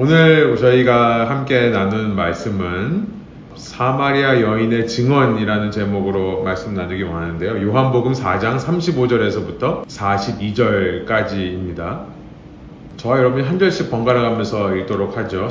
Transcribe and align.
오늘 0.00 0.56
저희가 0.56 1.28
함께 1.28 1.70
나눈 1.70 2.14
말씀은 2.14 3.08
사마리아 3.56 4.40
여인의 4.40 4.86
증언이라는 4.86 5.72
제목으로 5.72 6.44
말씀 6.44 6.72
나누기 6.72 7.02
원하는데요. 7.02 7.66
요한복음 7.66 8.12
4장 8.12 8.60
35절에서부터 8.60 9.84
42절까지입니다. 9.88 12.02
저와 12.96 13.18
여러분이 13.18 13.44
한 13.44 13.58
절씩 13.58 13.90
번갈아 13.90 14.22
가면서 14.22 14.76
읽도록 14.76 15.16
하죠. 15.16 15.48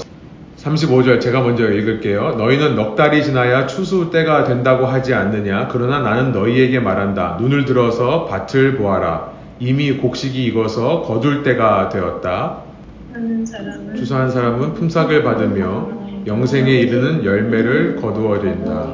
35절 0.56 1.20
제가 1.20 1.42
먼저 1.42 1.70
읽을게요. 1.70 2.36
너희는 2.38 2.78
넉 2.78 2.96
달이 2.96 3.26
지나야 3.26 3.68
추수 3.68 4.12
때가 4.12 4.46
된다고 4.46 4.86
하지 4.86 5.14
않느냐? 5.14 5.68
그러나 5.70 6.00
나는 6.00 6.32
너희에게 6.32 6.80
말한다. 6.80 7.38
눈을 7.42 7.66
들어서 7.66 8.24
밭을 8.28 8.78
보아라. 8.78 9.30
이미 9.60 9.98
곡식이 9.98 10.42
익어서 10.46 11.02
거둘 11.02 11.44
때가 11.44 11.90
되었다. 11.90 12.67
추수한 13.96 14.30
사람은 14.30 14.74
품삯을 14.74 15.24
받으며 15.24 15.90
영생에 16.26 16.70
이르는 16.70 17.24
열매를 17.24 17.96
거두어진다. 18.02 18.94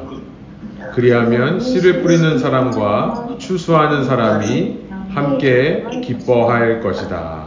그리하면 0.94 1.60
씨를 1.60 2.02
뿌리는 2.02 2.38
사람과 2.38 3.28
추수하는 3.38 4.04
사람이 4.04 4.78
함께 5.10 5.84
기뻐할 6.02 6.80
것이다. 6.80 7.44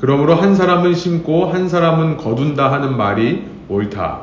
그러므로 0.00 0.34
한 0.34 0.54
사람은 0.54 0.94
심고 0.94 1.46
한 1.46 1.68
사람은 1.68 2.16
거둔다 2.18 2.70
하는 2.70 2.96
말이 2.96 3.44
옳다. 3.68 4.20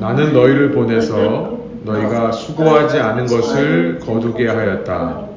나는 0.00 0.32
너희를 0.32 0.72
보내서 0.72 1.58
너희가 1.84 2.32
수고하지 2.32 2.98
않은 2.98 3.26
것을 3.26 4.00
거두게 4.00 4.48
하였다. 4.48 5.35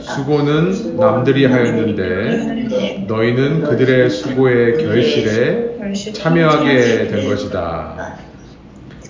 수고는 0.00 0.96
남들이 0.96 1.44
하였는데 1.46 3.04
너희는 3.06 3.62
그들의 3.62 4.10
수고의 4.10 4.78
결실에 4.84 5.92
참여하게 6.12 7.08
된 7.08 7.28
것이다. 7.28 8.16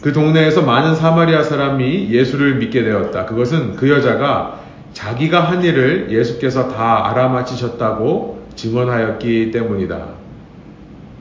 그 0.00 0.12
동네에서 0.12 0.62
많은 0.62 0.94
사마리아 0.94 1.42
사람이 1.42 2.08
예수를 2.10 2.56
믿게 2.56 2.82
되었다. 2.82 3.26
그것은 3.26 3.76
그 3.76 3.90
여자가 3.90 4.60
자기가 4.92 5.40
한 5.40 5.62
일을 5.62 6.08
예수께서 6.10 6.68
다 6.68 7.10
알아맞히셨다고 7.10 8.40
증언하였기 8.54 9.50
때문이다. 9.50 9.98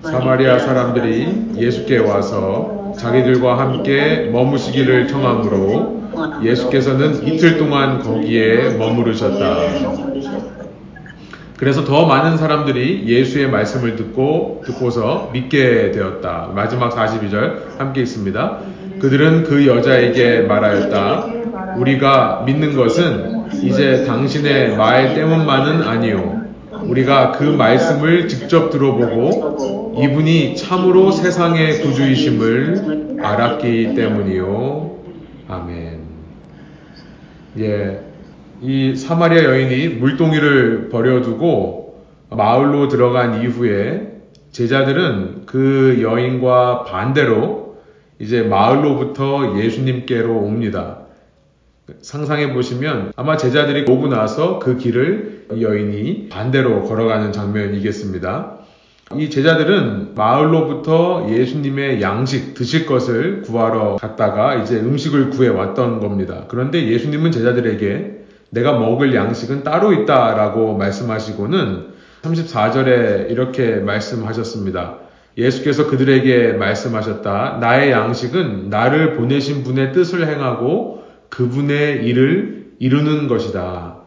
사마리아 0.02 0.58
사람들이 0.60 1.52
예수께 1.58 1.98
와서 1.98 2.94
자기들과 2.98 3.60
함께 3.60 4.30
머무시기를 4.32 5.08
청하므로 5.08 5.99
예수께서는 6.44 7.28
이틀 7.28 7.58
동안 7.58 8.00
거기에 8.00 8.78
머무르셨다. 8.78 9.58
그래서 11.58 11.84
더 11.84 12.06
많은 12.06 12.38
사람들이 12.38 13.04
예수의 13.06 13.50
말씀을 13.50 13.98
듣고 13.98 14.62
듣고서 14.66 15.30
믿게 15.34 15.92
되었다. 15.92 16.52
마지막 16.56 16.96
42절 16.96 17.78
함께 17.78 18.02
있습니다. 18.02 18.60
그들은 19.00 19.44
그 19.44 19.68
여자에게 19.68 20.42
말하였다. 20.42 21.26
우리가 21.78 22.44
믿는 22.46 22.76
것은 22.78 23.48
이제 23.64 24.06
당신의 24.06 24.78
말 24.78 25.16
때문만은 25.16 25.84
아니요. 25.84 26.40
우리가 26.84 27.34
그 27.34 27.44
말씀을 27.44 28.30
직접 28.30 28.70
들어보고 28.70 29.96
이분이 30.02 30.56
참으로 30.56 31.12
세상의 31.12 31.82
구주이심을 31.82 33.18
알았기 33.22 33.96
때문이요. 33.96 34.92
아멘. 35.50 35.99
예. 37.58 38.02
이 38.62 38.96
사마리아 38.96 39.44
여인이 39.46 39.96
물동이를 39.96 40.90
버려두고 40.90 42.04
마을로 42.30 42.90
들어간 42.90 43.42
이후에 43.42 44.20
제자들은 44.52 45.46
그 45.46 46.00
여인과 46.02 46.84
반대로 46.84 47.78
이제 48.20 48.42
마을로부터 48.44 49.58
예수님께로 49.58 50.36
옵니다. 50.38 51.00
상상해 52.02 52.54
보시면 52.54 53.14
아마 53.16 53.38
제자들이 53.38 53.90
오고 53.90 54.10
나서 54.10 54.60
그 54.60 54.78
길을 54.78 55.48
여인이 55.60 56.30
반대로 56.30 56.84
걸어가는 56.84 57.32
장면이겠습니다. 57.32 58.59
이 59.16 59.32
제자들은 59.32 60.14
마을로부터 60.14 61.28
예수님의 61.30 62.00
양식 62.00 62.54
드실 62.54 62.86
것을 62.86 63.42
구하러 63.42 63.96
갔다가 63.96 64.56
이제 64.56 64.76
음식을 64.76 65.32
구해 65.32 65.50
왔던 65.50 66.00
겁니다. 66.00 66.46
그런데 66.48 66.88
예수님은 66.88 67.32
제자들에게 67.32 68.26
내가 68.52 68.78
먹을 68.78 69.16
양식은 69.16 69.64
따로 69.64 69.94
있다 69.94 70.36
라고 70.36 70.78
말씀하시고는 70.78 71.88
34절에 72.22 73.32
이렇게 73.32 73.78
말씀하셨습니다. 73.78 74.98
예수께서 75.38 75.88
그들에게 75.88 76.54
말씀하셨다. 76.54 77.58
나의 77.60 77.92
양식은 77.92 78.70
나를 78.70 79.16
보내신 79.16 79.64
분의 79.64 79.94
뜻을 79.94 80.28
행하고 80.28 81.04
그분의 81.30 82.06
일을 82.06 82.74
이루는 82.78 83.28
것이다. 83.28 83.98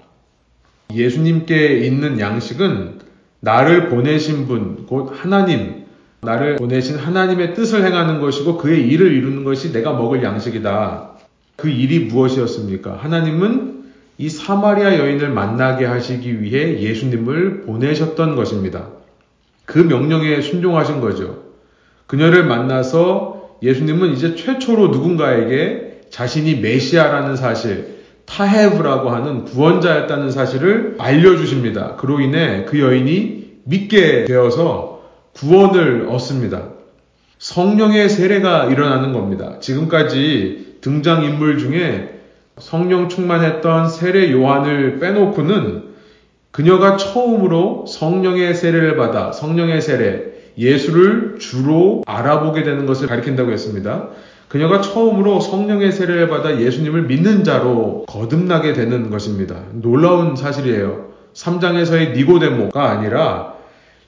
예수님께 0.95 1.79
있는 1.79 2.21
양식은 2.21 3.02
나를 3.45 3.89
보내신 3.89 4.47
분, 4.47 4.87
곧 4.87 5.13
하나님, 5.13 5.85
나를 6.21 6.57
보내신 6.57 6.97
하나님의 6.97 7.55
뜻을 7.55 7.85
행하는 7.85 8.21
것이고 8.21 8.57
그의 8.57 8.87
일을 8.89 9.13
이루는 9.13 9.43
것이 9.43 9.73
내가 9.73 9.93
먹을 9.93 10.23
양식이다. 10.23 11.11
그 11.57 11.69
일이 11.69 12.07
무엇이었습니까? 12.07 12.99
하나님은 13.03 13.83
이 14.19 14.29
사마리아 14.29 14.97
여인을 14.97 15.31
만나게 15.31 15.85
하시기 15.85 16.41
위해 16.41 16.81
예수님을 16.81 17.63
보내셨던 17.63 18.37
것입니다. 18.37 18.87
그 19.65 19.81
명령에 19.81 20.41
순종하신 20.41 21.01
거죠. 21.01 21.43
그녀를 22.07 22.45
만나서 22.45 23.59
예수님은 23.61 24.13
이제 24.13 24.37
최초로 24.37 24.89
누군가에게 24.89 26.03
자신이 26.11 26.61
메시아라는 26.61 27.35
사실, 27.35 27.92
타헤브라고 28.27 29.11
하는 29.11 29.45
구원자였다는 29.45 30.31
사실을 30.31 30.97
알려주십니다. 30.99 31.97
그로 31.97 32.21
인해 32.21 32.65
그 32.67 32.81
여인이 32.81 33.43
믿게 33.65 34.25
되어서 34.25 35.03
구원을 35.35 36.07
얻습니다. 36.09 36.69
성령의 37.39 38.09
세례가 38.09 38.67
일어나는 38.67 39.13
겁니다. 39.13 39.59
지금까지 39.61 40.77
등장인물 40.81 41.59
중에 41.59 42.21
성령 42.59 43.09
충만했던 43.09 43.89
세례 43.89 44.31
요한을 44.31 44.99
빼놓고는 44.99 45.93
그녀가 46.51 46.97
처음으로 46.97 47.87
성령의 47.89 48.55
세례를 48.55 48.97
받아 48.97 49.33
성령의 49.33 49.81
세례, 49.81 50.33
예수를 50.59 51.39
주로 51.41 52.03
알아보게 52.07 52.63
되는 52.63 52.85
것을 52.85 53.09
가리킨다고 53.09 53.51
했습니다. 53.51 54.11
그녀가 54.53 54.83
처음으로 54.83 55.41
성령의 55.41 55.93
세례를 55.93 56.29
받아 56.29 56.61
예수님을 56.61 57.05
믿는 57.05 57.43
자로 57.43 58.05
거듭나게 58.07 58.75
되는 58.75 59.09
것입니다. 59.09 59.63
놀라운 59.73 60.37
사실이에요. 60.37 61.07
3장에서의 61.33 62.13
니고데모가 62.13 62.91
아니라 62.91 63.55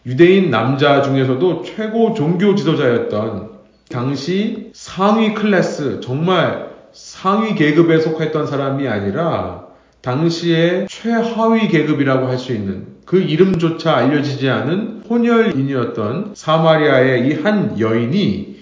유대인 0.05 0.51
남자 0.51 1.01
중에서도 1.01 1.63
최고 1.63 2.13
종교 2.13 2.55
지도자였던 2.55 3.53
당시 3.89 4.71
상위 4.75 5.33
클래스, 5.33 6.01
정말 6.01 6.69
상위 6.93 7.55
계급에 7.55 8.01
속했던 8.01 8.47
사람이 8.47 8.87
아니라 8.87 9.65
당시의 10.03 10.89
최하위 10.91 11.69
계급이라고 11.69 12.27
할 12.27 12.37
수 12.37 12.53
있는 12.53 12.89
그 13.07 13.19
이름조차 13.19 13.97
알려지지 13.97 14.51
않은 14.51 15.05
혼혈인이었던 15.09 16.33
사마리아의 16.35 17.29
이 17.29 17.35
한 17.43 17.81
여인이 17.81 18.54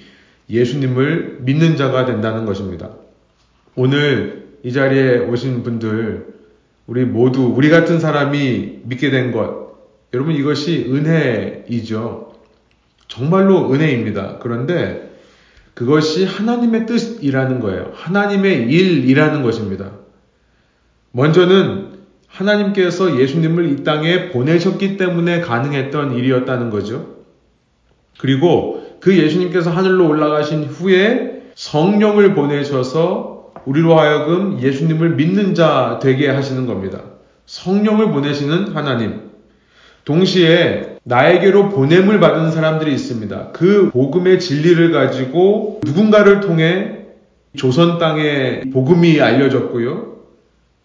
예수님을 0.53 1.39
믿는 1.41 1.77
자가 1.77 2.05
된다는 2.05 2.45
것입니다. 2.45 2.91
오늘 3.75 4.59
이 4.63 4.73
자리에 4.73 5.19
오신 5.19 5.63
분들, 5.63 6.27
우리 6.87 7.05
모두, 7.05 7.53
우리 7.57 7.71
같은 7.71 7.99
사람이 7.99 8.83
믿게 8.85 9.11
된 9.11 9.33
것, 9.33 9.73
여러분 10.13 10.35
이것이 10.35 10.87
은혜이죠. 10.91 12.35
정말로 13.09 13.73
은혜입니다. 13.73 14.39
그런데 14.41 15.11
그것이 15.75 16.27
하나님의 16.27 16.87
뜻이라는 16.87 17.61
거예요. 17.61 17.93
하나님의 17.95 18.71
일이라는 18.71 19.43
것입니다. 19.43 19.93
먼저는 21.13 21.93
하나님께서 22.27 23.19
예수님을 23.19 23.71
이 23.71 23.85
땅에 23.85 24.31
보내셨기 24.31 24.97
때문에 24.97 25.41
가능했던 25.41 26.15
일이었다는 26.15 26.71
거죠. 26.71 27.17
그리고 28.19 28.82
그 29.03 29.19
예수님께서 29.19 29.71
하늘로 29.71 30.09
올라가신 30.09 30.63
후에 30.67 31.43
성령을 31.57 32.37
보내셔서 32.37 33.51
우리로 33.67 33.99
하여금 33.99 34.61
예수님을 34.61 35.17
믿는 35.17 35.57
자 35.57 35.99
되게 36.01 36.29
하시는 36.29 36.67
겁니다. 36.67 37.01
성령을 37.47 38.13
보내시는 38.13 38.69
하나님. 38.77 39.33
동시에 40.05 40.99
나에게로 41.03 41.71
보냄을 41.71 42.21
받은 42.21 42.53
사람들이 42.53 42.93
있습니다. 42.93 43.49
그 43.53 43.91
복음의 43.91 44.39
진리를 44.39 44.93
가지고 44.93 45.81
누군가를 45.85 46.39
통해 46.39 46.99
조선 47.57 47.99
땅에 47.99 48.61
복음이 48.73 49.21
알려졌고요. 49.21 50.13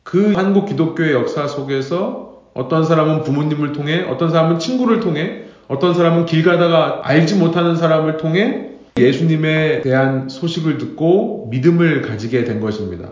그 0.02 0.34
한국 0.34 0.66
기독교의 0.66 1.14
역사 1.14 1.48
속에서 1.48 2.42
어떤 2.56 2.84
사람은 2.84 3.22
부모님을 3.22 3.74
통해, 3.74 4.04
어떤 4.10 4.32
사람은 4.32 4.58
친구를 4.58 5.02
통해, 5.02 5.47
어떤 5.68 5.94
사람은 5.94 6.26
길 6.26 6.44
가다가 6.44 7.02
알지 7.04 7.36
못하는 7.36 7.76
사람을 7.76 8.18
통해 8.18 8.70
예수님에 8.98 9.82
대한 9.82 10.30
소식을 10.30 10.78
듣고 10.78 11.48
믿음을 11.52 12.02
가지게 12.02 12.46
된 12.46 12.60
것입니다. 12.60 13.10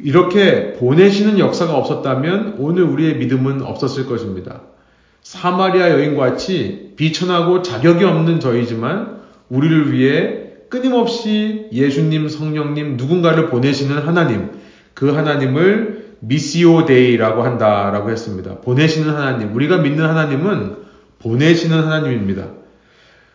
이렇게 0.00 0.72
보내시는 0.74 1.38
역사가 1.38 1.76
없었다면 1.76 2.56
오늘 2.58 2.84
우리의 2.84 3.16
믿음은 3.16 3.62
없었을 3.62 4.06
것입니다. 4.06 4.62
사마리아 5.22 5.90
여인과 5.90 6.30
같이 6.30 6.92
비천하고 6.96 7.62
자격이 7.62 8.04
없는 8.04 8.40
저희지만 8.40 9.20
우리를 9.48 9.92
위해 9.92 10.40
끊임없이 10.68 11.68
예수님, 11.72 12.28
성령님, 12.28 12.96
누군가를 12.96 13.48
보내시는 13.48 13.98
하나님, 13.98 14.50
그 14.92 15.12
하나님을 15.12 16.16
미시오 16.20 16.84
데이라고 16.86 17.42
한다라고 17.42 18.10
했습니다. 18.10 18.60
보내시는 18.60 19.14
하나님, 19.14 19.54
우리가 19.54 19.78
믿는 19.78 20.04
하나님은 20.04 20.83
보내시는 21.24 21.82
하나님입니다. 21.82 22.44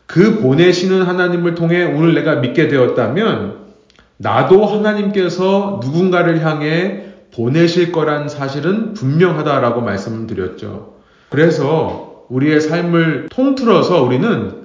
그 0.05 0.39
보내시는 0.39 1.03
하나님을 1.03 1.55
통해 1.55 1.83
오늘 1.83 2.13
내가 2.13 2.35
믿게 2.35 2.67
되었다면 2.67 3.57
나도 4.17 4.65
하나님께서 4.65 5.79
누군가를 5.83 6.43
향해 6.45 7.03
보내실 7.33 7.91
거란 7.91 8.29
사실은 8.29 8.93
분명하다라고 8.93 9.81
말씀을 9.81 10.27
드렸죠. 10.27 10.95
그래서 11.29 12.25
우리의 12.29 12.61
삶을 12.61 13.27
통틀어서 13.31 14.03
우리는 14.03 14.59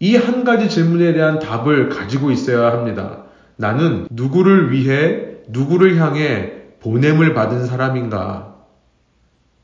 이 0.00 0.16
한 0.16 0.44
가지 0.44 0.68
질문에 0.68 1.12
대한 1.12 1.38
답을 1.38 1.88
가지고 1.88 2.30
있어야 2.30 2.72
합니다. 2.72 3.24
나는 3.56 4.06
누구를 4.10 4.72
위해 4.72 5.36
누구를 5.48 5.96
향해 5.96 6.52
보냄을 6.80 7.32
받은 7.34 7.66
사람인가? 7.66 8.54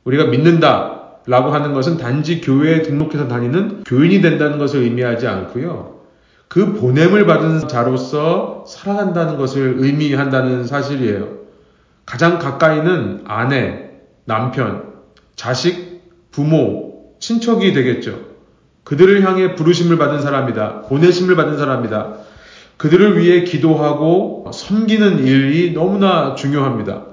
우리가 0.05 0.27
믿는다 0.27 1.00
라고 1.31 1.51
하는 1.51 1.75
것은 1.75 1.97
단지 1.97 2.41
교회에 2.41 2.83
등록해서 2.83 3.29
다니는 3.29 3.85
교인이 3.85 4.21
된다는 4.21 4.59
것을 4.59 4.83
의미하지 4.83 5.29
않고요. 5.29 6.01
그 6.49 6.75
보냄을 6.75 7.25
받은 7.25 7.69
자로서 7.69 8.65
살아간다는 8.67 9.37
것을 9.37 9.77
의미한다는 9.79 10.67
사실이에요. 10.67 11.29
가장 12.05 12.41
가까이는 12.41 13.23
아내, 13.29 13.91
남편, 14.25 14.83
자식, 15.37 16.01
부모, 16.33 17.15
친척이 17.21 17.75
되겠죠. 17.75 18.19
그들을 18.83 19.23
향해 19.23 19.55
부르심을 19.55 19.99
받은 19.99 20.23
사람이다. 20.23 20.81
보내심을 20.89 21.37
받은 21.37 21.59
사람이다. 21.59 22.15
그들을 22.77 23.21
위해 23.21 23.45
기도하고 23.45 24.51
섬기는 24.53 25.21
일이 25.21 25.75
너무나 25.75 26.35
중요합니다. 26.35 27.05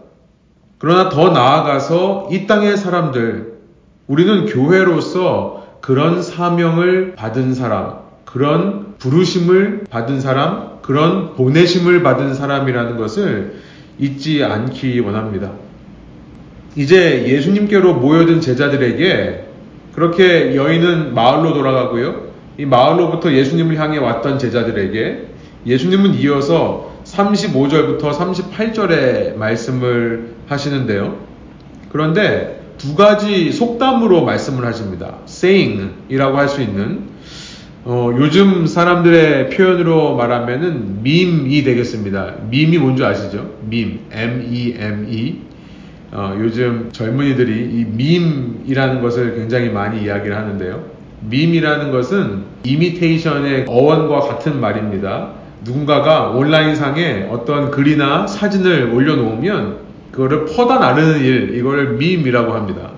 그러나 0.79 1.09
더 1.09 1.29
나아가서 1.29 2.29
이 2.31 2.47
땅의 2.47 2.77
사람들, 2.77 3.56
우리는 4.07 4.45
교회로서 4.45 5.67
그런 5.81 6.21
사명을 6.21 7.15
받은 7.15 7.53
사람, 7.53 7.99
그런 8.25 8.95
부르심을 8.97 9.85
받은 9.89 10.21
사람, 10.21 10.77
그런 10.81 11.35
보내심을 11.35 12.03
받은 12.03 12.33
사람이라는 12.33 12.97
것을 12.97 13.55
잊지 13.99 14.43
않기 14.43 14.99
원합니다. 15.01 15.51
이제 16.75 17.25
예수님께로 17.27 17.95
모여든 17.95 18.39
제자들에게 18.39 19.45
그렇게 19.93 20.55
여인은 20.55 21.13
마을로 21.13 21.53
돌아가고요. 21.53 22.27
이 22.57 22.65
마을로부터 22.65 23.33
예수님을 23.33 23.77
향해 23.79 23.97
왔던 23.97 24.39
제자들에게 24.39 25.27
예수님은 25.65 26.13
이어서 26.15 26.93
35절부터 27.03 28.01
38절의 28.01 29.35
말씀을 29.35 30.35
하시는데요. 30.47 31.17
그런데 31.91 32.56
두 32.77 32.95
가지 32.95 33.51
속담으로 33.51 34.23
말씀을 34.23 34.65
하십니다. 34.65 35.15
saying이라고 35.27 36.37
할 36.37 36.47
수 36.47 36.61
있는 36.61 37.17
어, 37.89 38.11
요즘 38.17 38.67
사람들의 38.67 39.49
표현으로 39.51 40.15
말하면은 40.17 41.03
밈이 41.03 41.63
되겠습니다. 41.63 42.33
밈이 42.49 42.77
뭔지 42.79 43.03
아시죠? 43.05 43.51
밈, 43.69 44.01
M-E-M-E. 44.11 45.41
어, 46.11 46.35
요즘 46.37 46.89
젊은이들이 46.91 47.53
이 47.53 47.85
밈이라는 47.85 49.01
것을 49.01 49.35
굉장히 49.35 49.69
많이 49.69 50.03
이야기를 50.03 50.35
하는데요. 50.35 50.83
밈이라는 51.29 51.91
것은 51.91 52.43
이미테이션의 52.65 53.65
어원과 53.69 54.19
같은 54.19 54.59
말입니다. 54.59 55.31
누군가가 55.63 56.29
온라인상에 56.31 57.27
어떤 57.31 57.71
글이나 57.71 58.27
사진을 58.27 58.91
올려놓으면 58.93 59.86
그거를 60.17 60.45
퍼다 60.45 60.79
나르는 60.79 61.19
일, 61.19 61.55
이걸 61.55 61.93
밈이라고 61.93 62.53
합니다. 62.53 62.89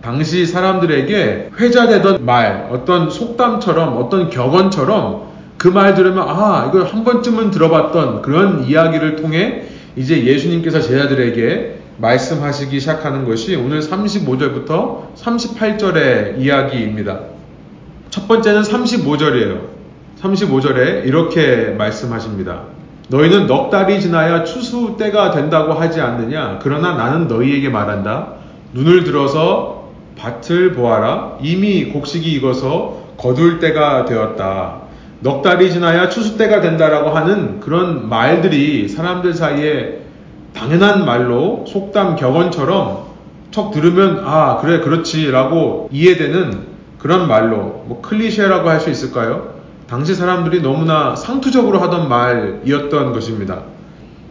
당시 0.00 0.46
사람들에게 0.46 1.50
회자되던 1.58 2.24
말, 2.24 2.68
어떤 2.70 3.10
속담처럼, 3.10 3.96
어떤 3.96 4.30
격언처럼 4.30 5.34
그 5.58 5.68
말 5.68 5.94
들으면, 5.94 6.24
아, 6.28 6.66
이걸 6.68 6.84
한 6.84 7.02
번쯤은 7.04 7.50
들어봤던 7.50 8.22
그런 8.22 8.64
이야기를 8.64 9.16
통해 9.16 9.64
이제 9.96 10.24
예수님께서 10.24 10.80
제자들에게 10.80 11.78
말씀하시기 11.98 12.78
시작하는 12.78 13.24
것이 13.24 13.56
오늘 13.56 13.80
35절부터 13.80 15.14
38절의 15.16 16.38
이야기입니다. 16.38 17.20
첫 18.10 18.28
번째는 18.28 18.62
35절이에요. 18.62 19.60
35절에 20.20 21.06
이렇게 21.06 21.74
말씀하십니다. 21.76 22.73
너희는 23.08 23.46
넉 23.46 23.70
달이 23.70 24.00
지나야 24.00 24.44
추수 24.44 24.96
때가 24.98 25.30
된다고 25.32 25.72
하지 25.74 26.00
않느냐? 26.00 26.58
그러나 26.62 26.94
나는 26.94 27.28
너희에게 27.28 27.68
말한다. 27.68 28.28
눈을 28.72 29.04
들어서 29.04 29.90
밭을 30.16 30.72
보아라. 30.72 31.36
이미 31.42 31.84
곡식이 31.86 32.32
익어서 32.32 33.02
거둘 33.18 33.58
때가 33.60 34.04
되었다. 34.06 34.82
넉 35.20 35.42
달이 35.42 35.70
지나야 35.70 36.08
추수 36.08 36.36
때가 36.36 36.60
된다라고 36.60 37.10
하는 37.10 37.60
그런 37.60 38.08
말들이 38.08 38.88
사람들 38.88 39.34
사이에 39.34 40.00
당연한 40.54 41.04
말로 41.04 41.64
속담 41.66 42.16
격언처럼 42.16 43.04
척 43.50 43.70
들으면 43.70 44.22
아 44.24 44.58
그래 44.60 44.80
그렇지라고 44.80 45.88
이해되는 45.92 46.74
그런 46.98 47.28
말로 47.28 47.84
뭐 47.86 48.00
클리셰라고 48.02 48.68
할 48.68 48.80
수 48.80 48.90
있을까요? 48.90 49.53
당시 49.88 50.14
사람들이 50.14 50.62
너무나 50.62 51.14
상투적으로 51.14 51.78
하던 51.80 52.08
말이었던 52.08 53.12
것입니다. 53.12 53.62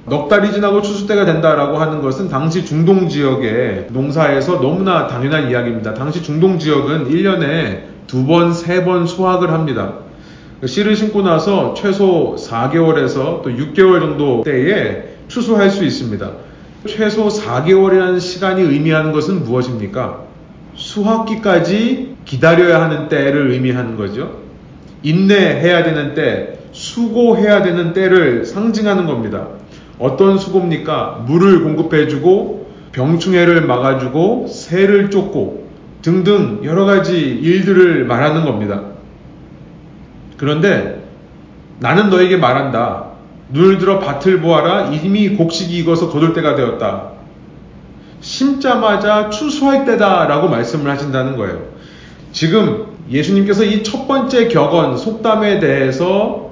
넉 0.05 0.27
달이 0.27 0.51
지나고 0.51 0.81
추수 0.81 1.07
때가 1.07 1.25
된다라고 1.25 1.77
하는 1.77 2.01
것은 2.01 2.27
당시 2.27 2.65
중동 2.65 3.07
지역의 3.07 3.87
농사에서 3.91 4.59
너무나 4.59 5.07
당연한 5.07 5.49
이야기입니다. 5.49 5.93
당시 5.93 6.21
중동 6.21 6.59
지역은 6.59 7.09
1년에 7.09 7.83
두 8.07 8.25
번, 8.25 8.53
세 8.53 8.83
번 8.83 9.05
수확을 9.07 9.51
합니다. 9.51 9.93
씨를 10.65 10.95
심고 10.95 11.21
나서 11.21 11.73
최소 11.73 12.35
4개월에서 12.37 13.41
또 13.43 13.45
6개월 13.45 13.99
정도 14.01 14.43
때에 14.43 15.03
추수할 15.27 15.69
수 15.69 15.85
있습니다. 15.85 16.31
최소 16.87 17.27
4개월이라는 17.27 18.19
시간이 18.19 18.61
의미하는 18.61 19.13
것은 19.13 19.43
무엇입니까? 19.43 20.19
수확기까지 20.75 22.15
기다려야 22.25 22.81
하는 22.81 23.07
때를 23.07 23.51
의미하는 23.51 23.95
거죠. 23.95 24.42
인내해야 25.03 25.83
되는 25.83 26.15
때, 26.15 26.59
수고해야 26.71 27.61
되는 27.61 27.93
때를 27.93 28.45
상징하는 28.45 29.05
겁니다. 29.05 29.47
어떤 29.99 30.37
수고입니까? 30.37 31.25
물을 31.27 31.63
공급해주고, 31.63 32.71
병충해를 32.93 33.61
막아주고, 33.67 34.47
새를 34.47 35.11
쫓고, 35.11 35.67
등등 36.01 36.61
여러 36.63 36.85
가지 36.85 37.17
일들을 37.17 38.05
말하는 38.05 38.43
겁니다. 38.43 38.81
그런데 40.37 41.03
나는 41.79 42.09
너에게 42.09 42.37
말한다. 42.37 43.05
눈을 43.49 43.77
들어 43.77 43.99
밭을 43.99 44.41
보아라. 44.41 44.89
이미 44.89 45.29
곡식이 45.29 45.77
익어서 45.79 46.09
거둘 46.09 46.33
때가 46.33 46.55
되었다. 46.55 47.11
심자마자 48.19 49.29
추수할 49.29 49.85
때다. 49.85 50.27
라고 50.27 50.49
말씀을 50.49 50.89
하신다는 50.91 51.37
거예요. 51.37 51.67
지금 52.31 52.92
예수님께서 53.13 53.63
이 53.63 53.83
첫 53.83 54.07
번째 54.07 54.47
격언, 54.47 54.97
속담에 54.97 55.59
대해서 55.59 56.51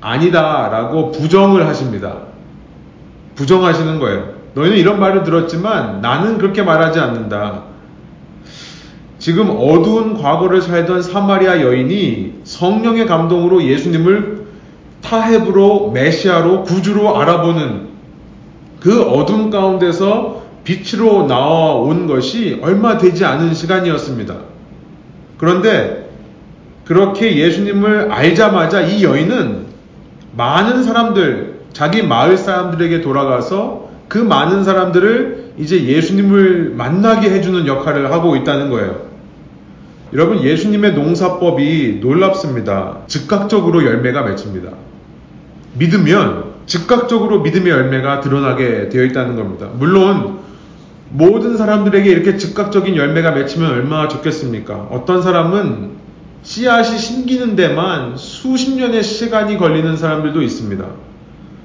아니다라고 0.00 1.12
부정을 1.12 1.66
하십니다. 1.66 2.16
부정하시는 3.36 3.98
거예요. 4.00 4.30
너희는 4.54 4.76
이런 4.76 4.98
말을 4.98 5.22
들었지만 5.22 6.00
나는 6.00 6.38
그렇게 6.38 6.62
말하지 6.62 6.98
않는다. 6.98 7.62
지금 9.18 9.50
어두운 9.50 10.20
과거를 10.20 10.62
살던 10.62 11.02
사마리아 11.02 11.60
여인이 11.60 12.40
성령의 12.44 13.06
감동으로 13.06 13.62
예수님을 13.64 14.46
타협으로 15.02 15.92
메시아로 15.92 16.64
구주로 16.64 17.18
알아보는 17.18 17.88
그 18.80 19.02
어둠 19.02 19.50
가운데서 19.50 20.42
빛으로 20.64 21.26
나온 21.26 22.06
것이 22.06 22.58
얼마 22.62 22.98
되지 22.98 23.24
않은 23.24 23.54
시간이었습니다. 23.54 24.47
그런데 25.38 26.08
그렇게 26.84 27.36
예수님을 27.36 28.10
알자마자 28.10 28.80
이 28.82 29.04
여인은 29.04 29.66
많은 30.36 30.82
사람들, 30.84 31.60
자기 31.72 32.02
마을 32.02 32.36
사람들에게 32.36 33.00
돌아가서 33.00 33.88
그 34.08 34.18
많은 34.18 34.64
사람들을 34.64 35.52
이제 35.58 35.84
예수님을 35.84 36.74
만나게 36.76 37.30
해주는 37.30 37.66
역할을 37.66 38.10
하고 38.12 38.36
있다는 38.36 38.70
거예요. 38.70 39.08
여러분 40.14 40.42
예수님의 40.42 40.94
농사법이 40.94 41.98
놀랍습니다. 42.00 42.98
즉각적으로 43.06 43.84
열매가 43.84 44.22
맺힙니다. 44.22 44.70
믿으면 45.74 46.44
즉각적으로 46.66 47.40
믿음의 47.40 47.70
열매가 47.70 48.20
드러나게 48.20 48.88
되어 48.88 49.04
있다는 49.04 49.36
겁니다. 49.36 49.68
물론 49.74 50.38
모든 51.10 51.56
사람들에게 51.56 52.10
이렇게 52.10 52.36
즉각적인 52.36 52.96
열매가 52.96 53.32
맺히면 53.32 53.70
얼마나 53.70 54.08
좋겠습니까? 54.08 54.88
어떤 54.90 55.22
사람은 55.22 55.96
씨앗이 56.42 56.98
심기는 56.98 57.56
데만 57.56 58.16
수십 58.16 58.76
년의 58.76 59.02
시간이 59.02 59.56
걸리는 59.58 59.96
사람들도 59.96 60.42
있습니다. 60.42 60.84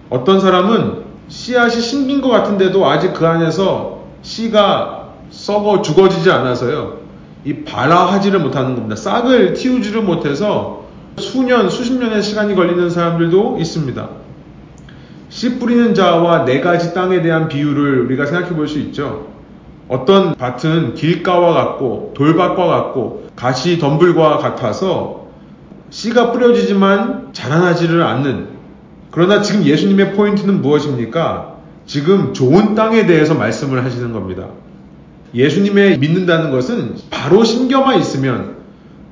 어떤 0.10 0.40
사람은 0.40 1.04
씨앗이 1.28 1.82
심긴 1.82 2.22
것 2.22 2.30
같은데도 2.30 2.88
아직 2.88 3.14
그 3.14 3.28
안에서 3.28 4.04
씨가 4.22 5.10
썩어 5.30 5.82
죽어지지 5.82 6.32
않아서요. 6.32 7.00
이 7.46 7.64
발화하지를 7.64 8.40
못하는 8.40 8.76
겁니다. 8.76 8.96
싹을 8.96 9.54
틔우지를 9.54 10.04
못해서 10.04 10.86
수년, 11.18 11.70
수십 11.70 11.94
년의 11.94 12.24
시간이 12.24 12.56
걸리는 12.56 12.90
사람들도 12.90 13.58
있습니다. 13.60 14.10
씨 15.30 15.60
뿌리는 15.60 15.94
자와 15.94 16.46
네 16.46 16.62
가지 16.62 16.94
땅에 16.94 17.22
대한 17.22 17.48
비유를 17.48 18.02
우리가 18.06 18.26
생각해 18.26 18.56
볼 18.56 18.68
수 18.68 18.80
있죠. 18.80 19.33
어떤 19.88 20.36
밭은 20.36 20.96
길가와 20.96 21.54
같고 21.54 22.14
돌밭과 22.16 22.66
같고 22.66 23.28
가시 23.36 23.78
덤불과 23.78 24.38
같아서 24.38 25.28
씨가 25.90 26.32
뿌려지지만 26.32 27.30
자라나지를 27.34 28.02
않는 28.04 28.48
그러나 29.12 29.42
지금 29.42 29.64
예수님의 29.64 30.14
포인트는 30.14 30.62
무엇입니까? 30.62 31.54
지금 31.86 32.34
좋은 32.34 32.76
땅에 32.76 33.06
대해서 33.06 33.36
말씀을 33.36 33.84
하시는 33.84 34.12
겁니다. 34.12 34.48
예수님의 35.36 36.00
믿는다는 36.00 36.50
것은 36.52 36.96
바로 37.10 37.44
신겨만 37.44 38.00
있으면 38.00 38.56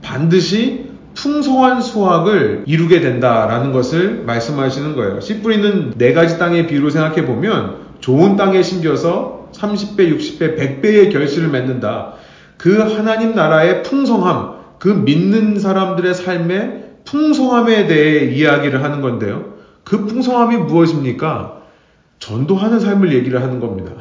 반드시 0.01 0.91
풍성한 1.13 1.81
수확을 1.81 2.63
이루게 2.65 3.01
된다라는 3.01 3.73
것을 3.73 4.23
말씀하시는 4.25 4.95
거예요. 4.95 5.19
씨 5.19 5.41
뿌리는 5.41 5.93
네 5.97 6.13
가지 6.13 6.39
땅의 6.39 6.67
비유로 6.67 6.89
생각해 6.89 7.25
보면 7.25 7.77
좋은 7.99 8.37
땅에 8.37 8.63
심겨서 8.63 9.40
30배, 9.61 10.17
60배, 10.17 10.57
100배의 10.57 11.13
결실을 11.13 11.49
맺는다. 11.49 12.13
그 12.57 12.79
하나님 12.79 13.35
나라의 13.35 13.83
풍성함, 13.83 14.55
그 14.79 14.89
믿는 14.89 15.59
사람들의 15.59 16.13
삶의 16.13 16.85
풍성함에 17.05 17.87
대해 17.87 18.25
이야기를 18.25 18.83
하는 18.83 19.01
건데요. 19.01 19.53
그 19.83 20.05
풍성함이 20.05 20.57
무엇입니까? 20.57 21.61
전도하는 22.19 22.79
삶을 22.79 23.13
얘기를 23.13 23.41
하는 23.41 23.59
겁니다. 23.59 23.91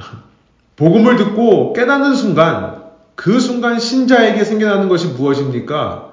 복음을 0.77 1.17
듣고 1.17 1.73
깨닫는 1.73 2.15
순간, 2.15 2.83
그 3.15 3.39
순간 3.41 3.79
신자에게 3.79 4.45
생겨나는 4.45 4.89
것이 4.89 5.09
무엇입니까? 5.09 6.11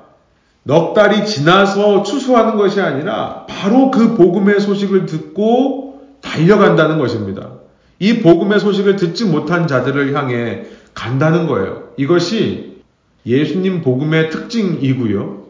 넉 0.63 0.94
달이 0.94 1.25
지나서 1.25 2.04
추수하는 2.04 2.58
것이 2.58 2.82
아니라 2.82 3.46
바로 3.48 3.89
그 3.92 4.16
복음의 4.16 4.60
소식을 4.60 5.06
듣고 5.06 6.01
달려간다는 6.22 7.00
것입니다. 7.00 7.51
이 8.00 8.20
복음의 8.20 8.60
소식을 8.60 8.96
듣지 8.96 9.25
못한 9.25 9.68
자들을 9.68 10.13
향해 10.16 10.63
간다는 10.94 11.48
거예요. 11.48 11.89
이것이 11.98 12.82
예수님 13.25 13.82
복음의 13.82 14.30
특징이고요. 14.30 15.46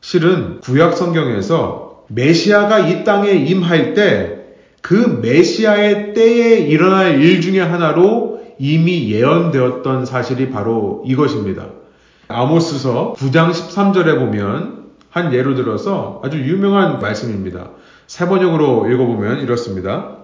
실은 0.00 0.60
구약 0.60 0.96
성경에서 0.96 2.04
메시아가 2.08 2.80
이 2.80 3.04
땅에 3.04 3.32
임할 3.32 3.94
때 3.94 4.44
그 4.84 5.18
메시아의 5.22 6.12
때에 6.12 6.58
일어날 6.58 7.18
일 7.22 7.40
중에 7.40 7.58
하나로 7.58 8.42
이미 8.58 9.10
예언되었던 9.10 10.04
사실이 10.04 10.50
바로 10.50 11.02
이것입니다. 11.06 11.68
아모스서 12.28 13.14
9장 13.16 13.50
13절에 13.50 14.18
보면 14.18 14.90
한 15.08 15.32
예로 15.32 15.54
들어서 15.54 16.20
아주 16.22 16.38
유명한 16.38 16.98
말씀입니다. 16.98 17.70
세 18.06 18.28
번역으로 18.28 18.90
읽어보면 18.90 19.40
이렇습니다. 19.40 20.18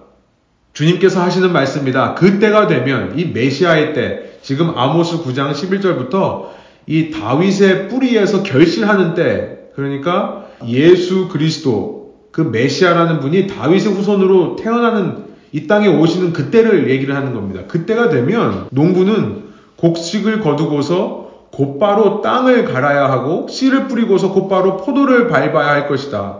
주님께서 0.73 1.21
하시는 1.21 1.51
말씀입니다. 1.51 2.15
그때가 2.15 2.67
되면 2.67 3.17
이 3.17 3.25
메시아의 3.25 3.93
때, 3.93 4.37
지금 4.41 4.77
아모스 4.77 5.23
9장 5.23 5.51
11절부터 5.51 6.45
이 6.87 7.11
다윗의 7.11 7.89
뿌리에서 7.89 8.43
결실하는 8.43 9.13
때, 9.13 9.59
그러니까 9.75 10.47
예수 10.67 11.27
그리스도, 11.27 12.15
그 12.31 12.41
메시아라는 12.41 13.19
분이 13.19 13.47
다윗의 13.47 13.93
후손으로 13.93 14.55
태어나는 14.55 15.31
이 15.51 15.67
땅에 15.67 15.87
오시는 15.87 16.31
그때를 16.31 16.89
얘기를 16.89 17.15
하는 17.15 17.33
겁니다. 17.33 17.63
그때가 17.67 18.09
되면 18.09 18.67
농부는 18.71 19.51
곡식을 19.75 20.39
거두고서 20.39 21.29
곧바로 21.51 22.21
땅을 22.21 22.63
갈아야 22.63 23.11
하고 23.11 23.47
씨를 23.49 23.89
뿌리고서 23.89 24.31
곧바로 24.31 24.77
포도를 24.77 25.27
밟아야 25.27 25.71
할 25.71 25.87
것이다. 25.89 26.37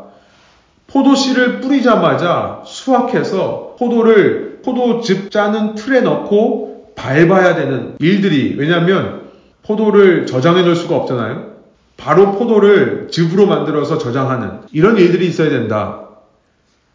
포도 0.88 1.16
씨를 1.16 1.60
뿌리자마자 1.60 2.62
수확해서 2.66 3.71
포도를 3.82 4.60
포도즙 4.64 5.32
짜는 5.32 5.74
틀에 5.74 6.02
넣고 6.02 6.94
밟아야 6.96 7.56
되는 7.56 7.96
일들이 7.98 8.54
왜냐하면 8.56 9.22
포도를 9.64 10.28
저장해 10.28 10.62
놓을 10.62 10.76
수가 10.76 10.96
없잖아요. 10.98 11.52
바로 11.98 12.34
포도를 12.34 13.08
즙으로 13.10 13.48
만들어서 13.48 13.98
저장하는 13.98 14.62
이런 14.72 14.98
일들이 14.98 15.26
있어야 15.28 15.50
된다. 15.50 16.02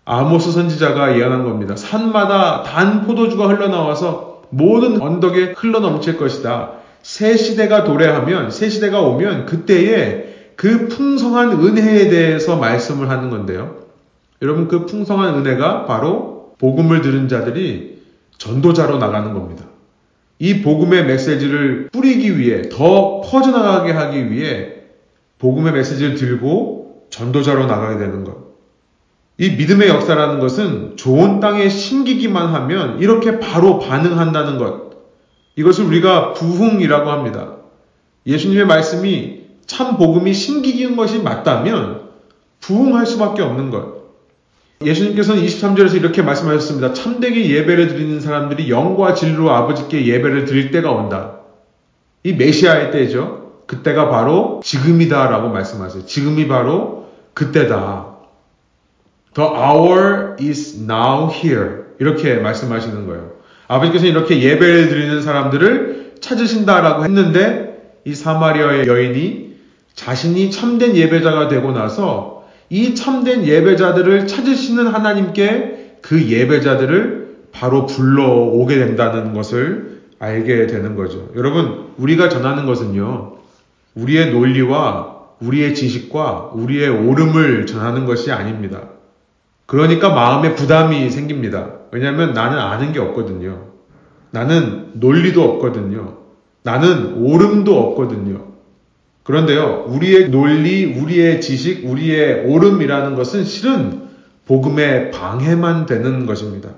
아모스 0.04 0.52
선지자가 0.52 1.18
예언한 1.18 1.42
겁니다. 1.42 1.74
산마다 1.74 2.62
단 2.62 3.04
포도주가 3.04 3.48
흘러나와서 3.48 4.42
모든 4.50 5.00
언덕에 5.00 5.54
흘러넘칠 5.56 6.16
것이다. 6.16 6.70
새 7.02 7.36
시대가 7.36 7.82
도래하면 7.82 8.52
새 8.52 8.68
시대가 8.68 9.00
오면 9.00 9.46
그때에 9.46 10.52
그 10.54 10.86
풍성한 10.86 11.52
은혜에 11.52 12.08
대해서 12.08 12.56
말씀을 12.56 13.10
하는 13.10 13.30
건데요. 13.30 13.76
여러분 14.42 14.68
그 14.68 14.86
풍성한 14.86 15.34
은혜가 15.34 15.86
바로 15.86 16.35
복음을 16.58 17.00
들은 17.02 17.28
자들이 17.28 18.02
전도자로 18.38 18.98
나가는 18.98 19.32
겁니다. 19.32 19.64
이 20.38 20.62
복음의 20.62 21.06
메시지를 21.06 21.88
뿌리기 21.92 22.38
위해 22.38 22.68
더 22.68 23.20
퍼져나가게 23.22 23.92
하기 23.92 24.30
위해 24.30 24.74
복음의 25.38 25.72
메시지를 25.72 26.14
들고 26.14 27.06
전도자로 27.10 27.66
나가게 27.66 27.98
되는 27.98 28.24
것. 28.24 28.46
이 29.38 29.50
믿음의 29.50 29.88
역사라는 29.88 30.40
것은 30.40 30.96
좋은 30.96 31.40
땅에 31.40 31.68
심기기만 31.68 32.54
하면 32.54 32.98
이렇게 33.00 33.38
바로 33.38 33.78
반응한다는 33.78 34.58
것. 34.58 34.86
이것을 35.56 35.84
우리가 35.84 36.32
부흥이라고 36.34 37.10
합니다. 37.10 37.56
예수님의 38.26 38.66
말씀이 38.66 39.44
참 39.66 39.96
복음이 39.96 40.32
심기기는 40.32 40.96
것이 40.96 41.22
맞다면 41.22 42.08
부흥할 42.60 43.06
수밖에 43.06 43.42
없는 43.42 43.70
것. 43.70 43.95
예수님께서는 44.84 45.42
23절에서 45.42 45.94
이렇게 45.96 46.22
말씀하셨습니다. 46.22 46.92
참되게 46.92 47.48
예배를 47.50 47.88
드리는 47.88 48.20
사람들이 48.20 48.70
영과 48.70 49.14
진리로 49.14 49.50
아버지께 49.50 50.06
예배를 50.06 50.44
드릴 50.44 50.70
때가 50.70 50.92
온다. 50.92 51.38
이 52.22 52.34
메시아의 52.34 52.90
때죠. 52.90 53.62
그때가 53.66 54.10
바로 54.10 54.60
지금이다라고 54.62 55.48
말씀하세요. 55.48 56.04
지금이 56.06 56.46
바로 56.46 57.08
그때다. 57.34 58.16
The 59.34 59.48
hour 59.48 60.36
is 60.40 60.82
now 60.82 61.30
here. 61.30 61.84
이렇게 61.98 62.36
말씀하시는 62.36 63.06
거예요. 63.06 63.32
아버지께서 63.68 64.06
이렇게 64.06 64.40
예배를 64.40 64.88
드리는 64.88 65.22
사람들을 65.22 66.16
찾으신다라고 66.20 67.04
했는데 67.04 67.94
이 68.04 68.14
사마리아의 68.14 68.86
여인이 68.86 69.56
자신이 69.94 70.50
참된 70.50 70.94
예배자가 70.94 71.48
되고 71.48 71.72
나서 71.72 72.35
이 72.68 72.94
참된 72.94 73.44
예배자들을 73.44 74.26
찾으시는 74.26 74.88
하나님께 74.88 75.98
그 76.02 76.28
예배자들을 76.28 77.26
바로 77.52 77.86
불러오게 77.86 78.76
된다는 78.76 79.32
것을 79.32 80.02
알게 80.18 80.66
되는 80.66 80.96
거죠. 80.96 81.30
여러분, 81.36 81.88
우리가 81.96 82.28
전하는 82.28 82.66
것은요, 82.66 83.36
우리의 83.94 84.32
논리와 84.32 85.16
우리의 85.40 85.74
지식과 85.74 86.52
우리의 86.54 86.88
옳음을 86.88 87.66
전하는 87.66 88.06
것이 88.06 88.32
아닙니다. 88.32 88.88
그러니까 89.66 90.10
마음에 90.10 90.54
부담이 90.54 91.10
생깁니다. 91.10 91.72
왜냐하면 91.90 92.32
나는 92.32 92.58
아는 92.58 92.92
게 92.92 93.00
없거든요. 93.00 93.66
나는 94.30 94.90
논리도 94.94 95.42
없거든요. 95.42 96.18
나는 96.62 97.14
옳음도 97.14 97.78
없거든요. 97.78 98.55
그런데요, 99.26 99.86
우리의 99.88 100.30
논리, 100.30 100.84
우리의 100.84 101.40
지식, 101.40 101.84
우리의 101.84 102.44
옳음이라는 102.46 103.16
것은 103.16 103.44
실은 103.44 104.02
복음의 104.46 105.10
방해만 105.10 105.86
되는 105.86 106.26
것입니다. 106.26 106.70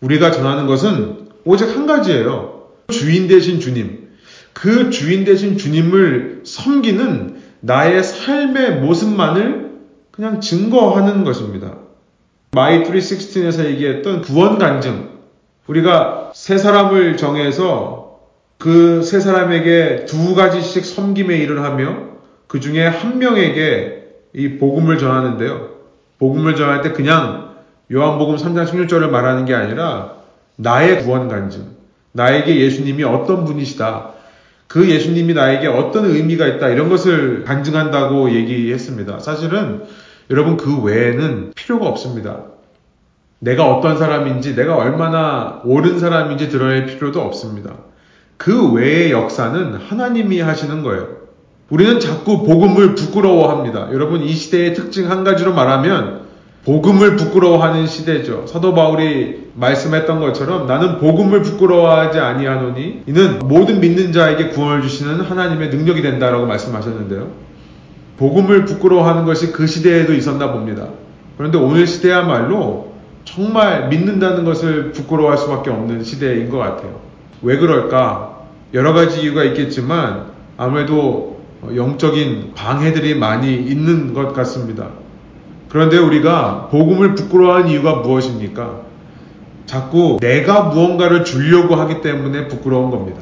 우리가 0.00 0.30
전하는 0.30 0.66
것은 0.66 1.30
오직 1.44 1.74
한 1.74 1.86
가지예요. 1.86 2.68
주인 2.90 3.26
되신 3.26 3.58
주님. 3.58 4.08
그 4.52 4.90
주인 4.90 5.24
되신 5.24 5.58
주님을 5.58 6.42
섬기는 6.44 7.42
나의 7.58 8.04
삶의 8.04 8.76
모습만을 8.76 9.72
그냥 10.12 10.40
증거하는 10.40 11.24
것입니다. 11.24 11.78
My 12.52 12.84
316에서 12.84 13.64
얘기했던 13.64 14.22
구원 14.22 14.58
간증. 14.58 15.08
우리가 15.66 16.30
세 16.36 16.56
사람을 16.56 17.16
정해서 17.16 18.03
그 18.58 19.02
세 19.02 19.20
사람에게 19.20 20.06
두 20.06 20.34
가지씩 20.34 20.84
섬김의 20.84 21.40
일을 21.40 21.62
하며 21.62 22.14
그 22.46 22.60
중에 22.60 22.86
한 22.86 23.18
명에게 23.18 24.04
이 24.32 24.58
복음을 24.58 24.98
전하는데요. 24.98 25.68
복음을 26.18 26.56
전할 26.56 26.82
때 26.82 26.92
그냥 26.92 27.54
요한복음 27.92 28.36
3장 28.36 28.66
16절을 28.66 29.10
말하는 29.10 29.44
게 29.44 29.54
아니라 29.54 30.14
나의 30.56 31.02
구원 31.02 31.28
간증, 31.28 31.66
나에게 32.12 32.56
예수님이 32.60 33.04
어떤 33.04 33.44
분이시다. 33.44 34.10
그 34.68 34.88
예수님이 34.88 35.34
나에게 35.34 35.66
어떤 35.66 36.06
의미가 36.06 36.46
있다. 36.46 36.68
이런 36.68 36.88
것을 36.88 37.44
간증한다고 37.44 38.32
얘기했습니다. 38.32 39.18
사실은 39.18 39.84
여러분 40.30 40.56
그 40.56 40.80
외에는 40.82 41.52
필요가 41.54 41.86
없습니다. 41.86 42.44
내가 43.40 43.66
어떤 43.76 43.98
사람인지, 43.98 44.56
내가 44.56 44.76
얼마나 44.76 45.60
옳은 45.64 45.98
사람인지 45.98 46.48
드러낼 46.48 46.86
필요도 46.86 47.20
없습니다. 47.20 47.74
그 48.36 48.72
외의 48.72 49.12
역사는 49.12 49.74
하나님이 49.74 50.40
하시는 50.40 50.82
거예요. 50.82 51.08
우리는 51.70 51.98
자꾸 51.98 52.44
복음을 52.44 52.94
부끄러워합니다. 52.94 53.88
여러분 53.92 54.22
이 54.22 54.32
시대의 54.32 54.74
특징 54.74 55.10
한 55.10 55.24
가지로 55.24 55.54
말하면 55.54 56.24
복음을 56.64 57.16
부끄러워하는 57.16 57.86
시대죠. 57.86 58.46
사도 58.46 58.74
바울이 58.74 59.50
말씀했던 59.54 60.20
것처럼 60.20 60.66
나는 60.66 60.98
복음을 60.98 61.42
부끄러워하지 61.42 62.18
아니하노니 62.18 63.02
이는 63.06 63.38
모든 63.40 63.80
믿는 63.80 64.12
자에게 64.12 64.48
구원을 64.48 64.82
주시는 64.82 65.20
하나님의 65.20 65.68
능력이 65.68 66.00
된다라고 66.00 66.46
말씀하셨는데요. 66.46 67.28
복음을 68.16 68.64
부끄러워하는 68.64 69.24
것이 69.24 69.52
그 69.52 69.66
시대에도 69.66 70.14
있었나 70.14 70.52
봅니다. 70.52 70.88
그런데 71.36 71.58
오늘 71.58 71.86
시대야말로 71.86 72.92
정말 73.24 73.88
믿는다는 73.88 74.44
것을 74.44 74.92
부끄러워할 74.92 75.36
수밖에 75.38 75.70
없는 75.70 76.04
시대인 76.04 76.48
것 76.48 76.58
같아요. 76.58 77.00
왜 77.44 77.58
그럴까? 77.58 78.38
여러 78.72 78.92
가지 78.92 79.22
이유가 79.22 79.44
있겠지만 79.44 80.32
아무래도 80.56 81.38
영적인 81.74 82.52
방해들이 82.54 83.14
많이 83.14 83.54
있는 83.54 84.12
것 84.14 84.32
같습니다. 84.32 84.88
그런데 85.68 85.98
우리가 85.98 86.68
복음을 86.70 87.14
부끄러워하는 87.14 87.68
이유가 87.70 87.96
무엇입니까? 87.96 88.80
자꾸 89.66 90.18
내가 90.20 90.62
무언가를 90.64 91.24
주려고 91.24 91.74
하기 91.76 92.00
때문에 92.00 92.48
부끄러운 92.48 92.90
겁니다. 92.90 93.20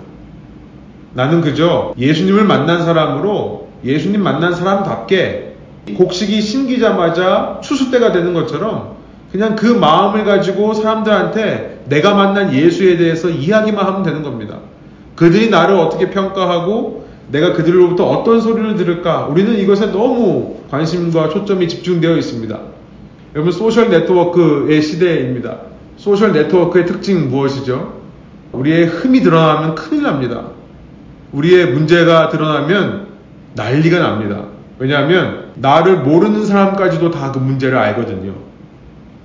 나는 1.15 1.41
그저 1.41 1.93
예수님을 1.99 2.45
만난 2.45 2.85
사람으로 2.85 3.69
예수님 3.85 4.23
만난 4.23 4.55
사람답게 4.55 5.57
곡식이 5.97 6.41
심기자마자 6.41 7.61
추수 7.63 7.91
때가 7.91 8.13
되는 8.13 8.33
것처럼 8.35 8.97
그냥 9.33 9.57
그 9.57 9.67
마음을 9.67 10.25
가지고 10.25 10.75
사람들한테 10.75 11.85
내가 11.89 12.15
만난 12.15 12.53
예수에 12.55 12.99
대해서 12.99 13.31
이야기만 13.31 13.85
하면 13.85 14.03
되는 14.03 14.23
겁니다. 14.23 14.59
그들이 15.17 15.49
나를 15.49 15.75
어떻게 15.77 16.11
평가하고 16.11 17.07
내가 17.31 17.55
그들로부터 17.55 18.05
어떤 18.09 18.43
소리를 18.43 18.77
들을까? 18.77 19.27
우리는 19.27 19.59
이것에 19.59 19.87
너무 19.87 20.57
관심과 20.71 21.31
초점이 21.31 21.67
집중되어 21.67 22.17
있습니다. 22.19 22.59
여러분, 23.35 23.53
소셜 23.53 23.89
네트워크의 23.89 24.83
시대입니다. 24.83 25.57
소셜 25.97 26.33
네트워크의 26.35 26.85
특징 26.85 27.31
무엇이죠? 27.31 28.01
우리의 28.53 28.85
흠이 28.87 29.21
드러나면 29.23 29.75
큰일 29.75 30.03
납니다. 30.03 30.49
우리의 31.33 31.73
문제가 31.73 32.29
드러나면 32.29 33.07
난리가 33.55 33.99
납니다. 33.99 34.45
왜냐하면 34.79 35.53
나를 35.55 36.01
모르는 36.01 36.45
사람까지도 36.45 37.11
다 37.11 37.33
그 37.33 37.39
문제를 37.39 37.79
알거든요. 37.79 38.52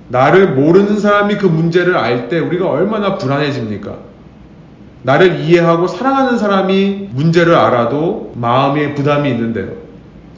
나를 0.08 0.54
모르는 0.54 0.98
사람이 0.98 1.36
그 1.36 1.46
문제를 1.46 1.96
알 1.96 2.28
때 2.28 2.38
우리가 2.38 2.68
얼마나 2.68 3.16
불안해집니까? 3.18 3.96
나를 5.02 5.40
이해하고 5.40 5.86
사랑하는 5.86 6.38
사람이 6.38 7.10
문제를 7.12 7.54
알아도 7.54 8.32
마음에 8.36 8.94
부담이 8.94 9.28
있는데요. 9.30 9.72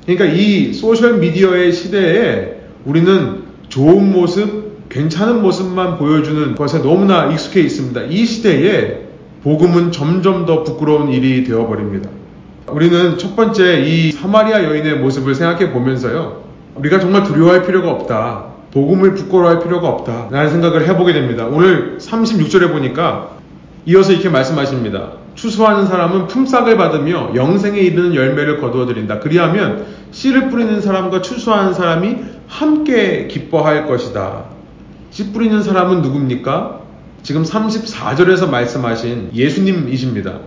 그러니까 0.06 0.24
이 0.26 0.72
소셜 0.72 1.18
미디어의 1.18 1.72
시대에 1.72 2.60
우리는 2.84 3.44
좋은 3.68 4.12
모습, 4.12 4.88
괜찮은 4.88 5.42
모습만 5.42 5.98
보여주는 5.98 6.54
것에 6.56 6.82
너무나 6.82 7.26
익숙해 7.26 7.60
있습니다. 7.60 8.02
이 8.02 8.25
시대에 8.26 9.06
복음은 9.45 9.92
점점 9.92 10.47
더 10.47 10.64
부끄러운 10.64 11.10
일이 11.10 11.45
되어버립니다. 11.45 12.10
우리는 12.68 13.18
첫 13.18 13.36
번째 13.36 13.80
이 13.80 14.12
사마리아 14.12 14.64
여인의 14.64 14.99
모습을 14.99 15.34
생각해 15.34 15.73
보면서요. 15.73 16.42
우리가 16.75 16.99
정말 17.00 17.25
두려워할 17.25 17.64
필요가 17.64 17.90
없다. 17.90 18.50
복음을 18.73 19.15
부끄러워할 19.15 19.61
필요가 19.61 19.89
없다. 19.89 20.28
라는 20.30 20.50
생각을 20.50 20.87
해보게 20.89 21.13
됩니다. 21.13 21.47
오늘 21.47 21.99
36절에 21.99 22.71
보니까 22.73 23.37
이어서 23.87 24.13
이렇게 24.13 24.28
말씀하십니다. 24.28 25.13
추수하는 25.35 25.87
사람은 25.87 26.26
품삯을 26.26 26.76
받으며 26.76 27.33
영생에 27.35 27.80
이르는 27.80 28.15
열매를 28.15 28.61
거두어 28.61 28.87
드린다. 28.87 29.21
그리하면 29.21 29.87
씨를 30.11 30.50
뿌리는 30.50 30.80
사람과 30.80 31.23
추수하는 31.23 31.73
사람이 31.73 32.17
함께 32.47 33.26
기뻐할 33.26 33.87
것이다. 33.87 34.45
씨 35.11 35.33
뿌리는 35.33 35.63
사람은 35.63 36.02
누굽니까? 36.02 36.80
지금 37.23 37.43
34절에서 37.43 38.50
말씀하신 38.50 39.30
예수님이십니다. 39.35 40.39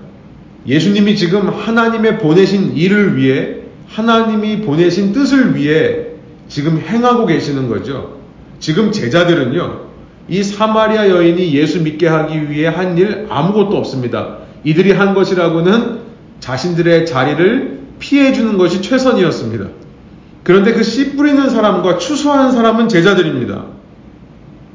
예수님이 0.65 1.15
지금 1.15 1.49
하나님의 1.49 2.19
보내신 2.19 2.73
일을 2.75 3.17
위해 3.17 3.57
하나님이 3.87 4.61
보내신 4.61 5.11
뜻을 5.11 5.55
위해 5.55 6.12
지금 6.47 6.79
행하고 6.79 7.25
계시는 7.25 7.67
거죠. 7.69 8.17
지금 8.59 8.91
제자들은요, 8.91 9.81
이 10.29 10.43
사마리아 10.43 11.09
여인이 11.09 11.53
예수 11.53 11.81
믿게 11.81 12.07
하기 12.07 12.49
위해 12.49 12.67
한 12.67 12.97
일 12.97 13.27
아무것도 13.29 13.75
없습니다. 13.77 14.37
이들이 14.63 14.91
한 14.93 15.13
것이라고는 15.13 15.99
자신들의 16.39 17.05
자리를 17.05 17.79
피해주는 17.99 18.57
것이 18.57 18.81
최선이었습니다. 18.81 19.65
그런데 20.43 20.73
그 20.73 20.83
씨 20.83 21.15
뿌리는 21.15 21.49
사람과 21.49 21.97
추수하는 21.97 22.51
사람은 22.51 22.87
제자들입니다. 22.89 23.63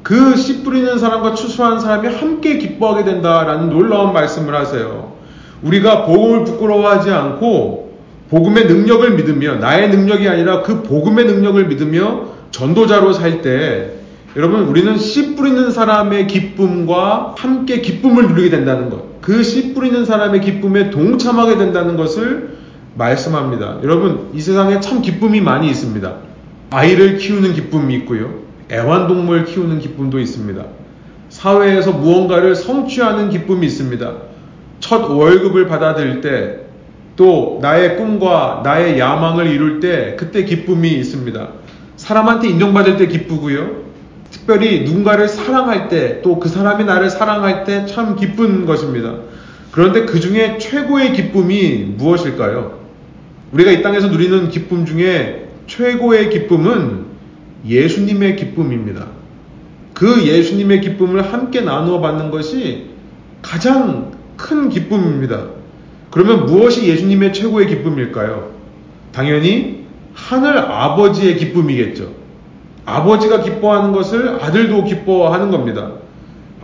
그 0.03 0.35
씨 0.35 0.63
뿌리는 0.63 0.97
사람과 0.97 1.33
추수하는 1.35 1.79
사람이 1.79 2.07
함께 2.07 2.57
기뻐하게 2.57 3.03
된다라는 3.03 3.69
놀라운 3.69 4.13
말씀을 4.13 4.55
하세요. 4.55 5.13
우리가 5.61 6.05
복음을 6.05 6.45
부끄러워하지 6.45 7.11
않고 7.11 7.88
복음의 8.29 8.65
능력을 8.65 9.09
믿으며 9.15 9.55
나의 9.55 9.89
능력이 9.89 10.27
아니라 10.27 10.61
그 10.61 10.83
복음의 10.83 11.25
능력을 11.25 11.67
믿으며 11.67 12.25
전도자로 12.51 13.13
살 13.13 13.41
때 13.41 13.93
여러분, 14.35 14.67
우리는 14.67 14.95
씨 14.97 15.35
뿌리는 15.35 15.71
사람의 15.71 16.27
기쁨과 16.27 17.33
함께 17.35 17.81
기쁨을 17.81 18.27
누리게 18.27 18.51
된다는 18.51 18.91
것. 18.91 19.21
그 19.21 19.41
씨 19.41 19.73
뿌리는 19.73 20.05
사람의 20.05 20.41
기쁨에 20.41 20.91
동참하게 20.91 21.57
된다는 21.57 21.97
것을 21.97 22.57
말씀합니다. 22.95 23.79
여러분, 23.83 24.29
이 24.35 24.39
세상에 24.39 24.79
참 24.81 25.01
기쁨이 25.01 25.41
많이 25.41 25.67
있습니다. 25.69 26.13
아이를 26.69 27.17
키우는 27.17 27.53
기쁨이 27.53 27.95
있고요. 27.95 28.41
애완동물 28.71 29.45
키우는 29.45 29.79
기쁨도 29.79 30.19
있습니다. 30.19 30.63
사회에서 31.29 31.91
무언가를 31.93 32.55
성취하는 32.55 33.31
기쁨이 33.31 33.65
있습니다. 33.65 34.13
첫 34.79 35.09
월급을 35.09 35.67
받아들일 35.67 36.21
때, 36.21 36.58
또 37.19 37.59
나의 37.61 37.97
꿈과 37.97 38.61
나의 38.63 38.97
야망을 38.97 39.47
이룰 39.47 39.81
때, 39.81 40.15
그때 40.17 40.45
기쁨이 40.45 40.89
있습니다. 40.93 41.49
사람한테 41.97 42.47
인정받을 42.47 42.95
때 42.95 43.07
기쁘고요. 43.07 43.89
특별히 44.31 44.85
누군가를 44.85 45.27
사랑할 45.27 45.89
때, 45.89 46.21
또 46.21 46.39
그 46.39 46.47
사람이 46.47 46.85
나를 46.85 47.09
사랑할 47.09 47.65
때 47.65 47.85
참 47.87 48.15
기쁜 48.15 48.65
것입니다. 48.65 49.15
그런데 49.71 50.05
그 50.05 50.21
중에 50.21 50.59
최고의 50.59 51.11
기쁨이 51.11 51.93
무엇일까요? 51.97 52.79
우리가 53.51 53.71
이 53.71 53.81
땅에서 53.81 54.07
누리는 54.07 54.47
기쁨 54.47 54.85
중에 54.85 55.49
최고의 55.67 56.29
기쁨은 56.29 57.03
예수님의 57.67 58.37
기쁨입니다. 58.37 59.07
그 59.93 60.25
예수님의 60.25 60.79
기쁨을 60.79 61.33
함께 61.33 61.59
나누어 61.59 61.99
받는 61.99 62.31
것이 62.31 62.91
가장 63.41 64.13
큰 64.37 64.69
기쁨입니다. 64.69 65.58
그러면 66.11 66.45
무엇이 66.45 66.87
예수님의 66.87 67.33
최고의 67.33 67.67
기쁨일까요? 67.67 68.51
당연히 69.11 69.85
하늘 70.13 70.57
아버지의 70.57 71.37
기쁨이겠죠. 71.37 72.09
아버지가 72.85 73.41
기뻐하는 73.41 73.91
것을 73.91 74.39
아들도 74.41 74.83
기뻐하는 74.83 75.51
겁니다. 75.51 75.91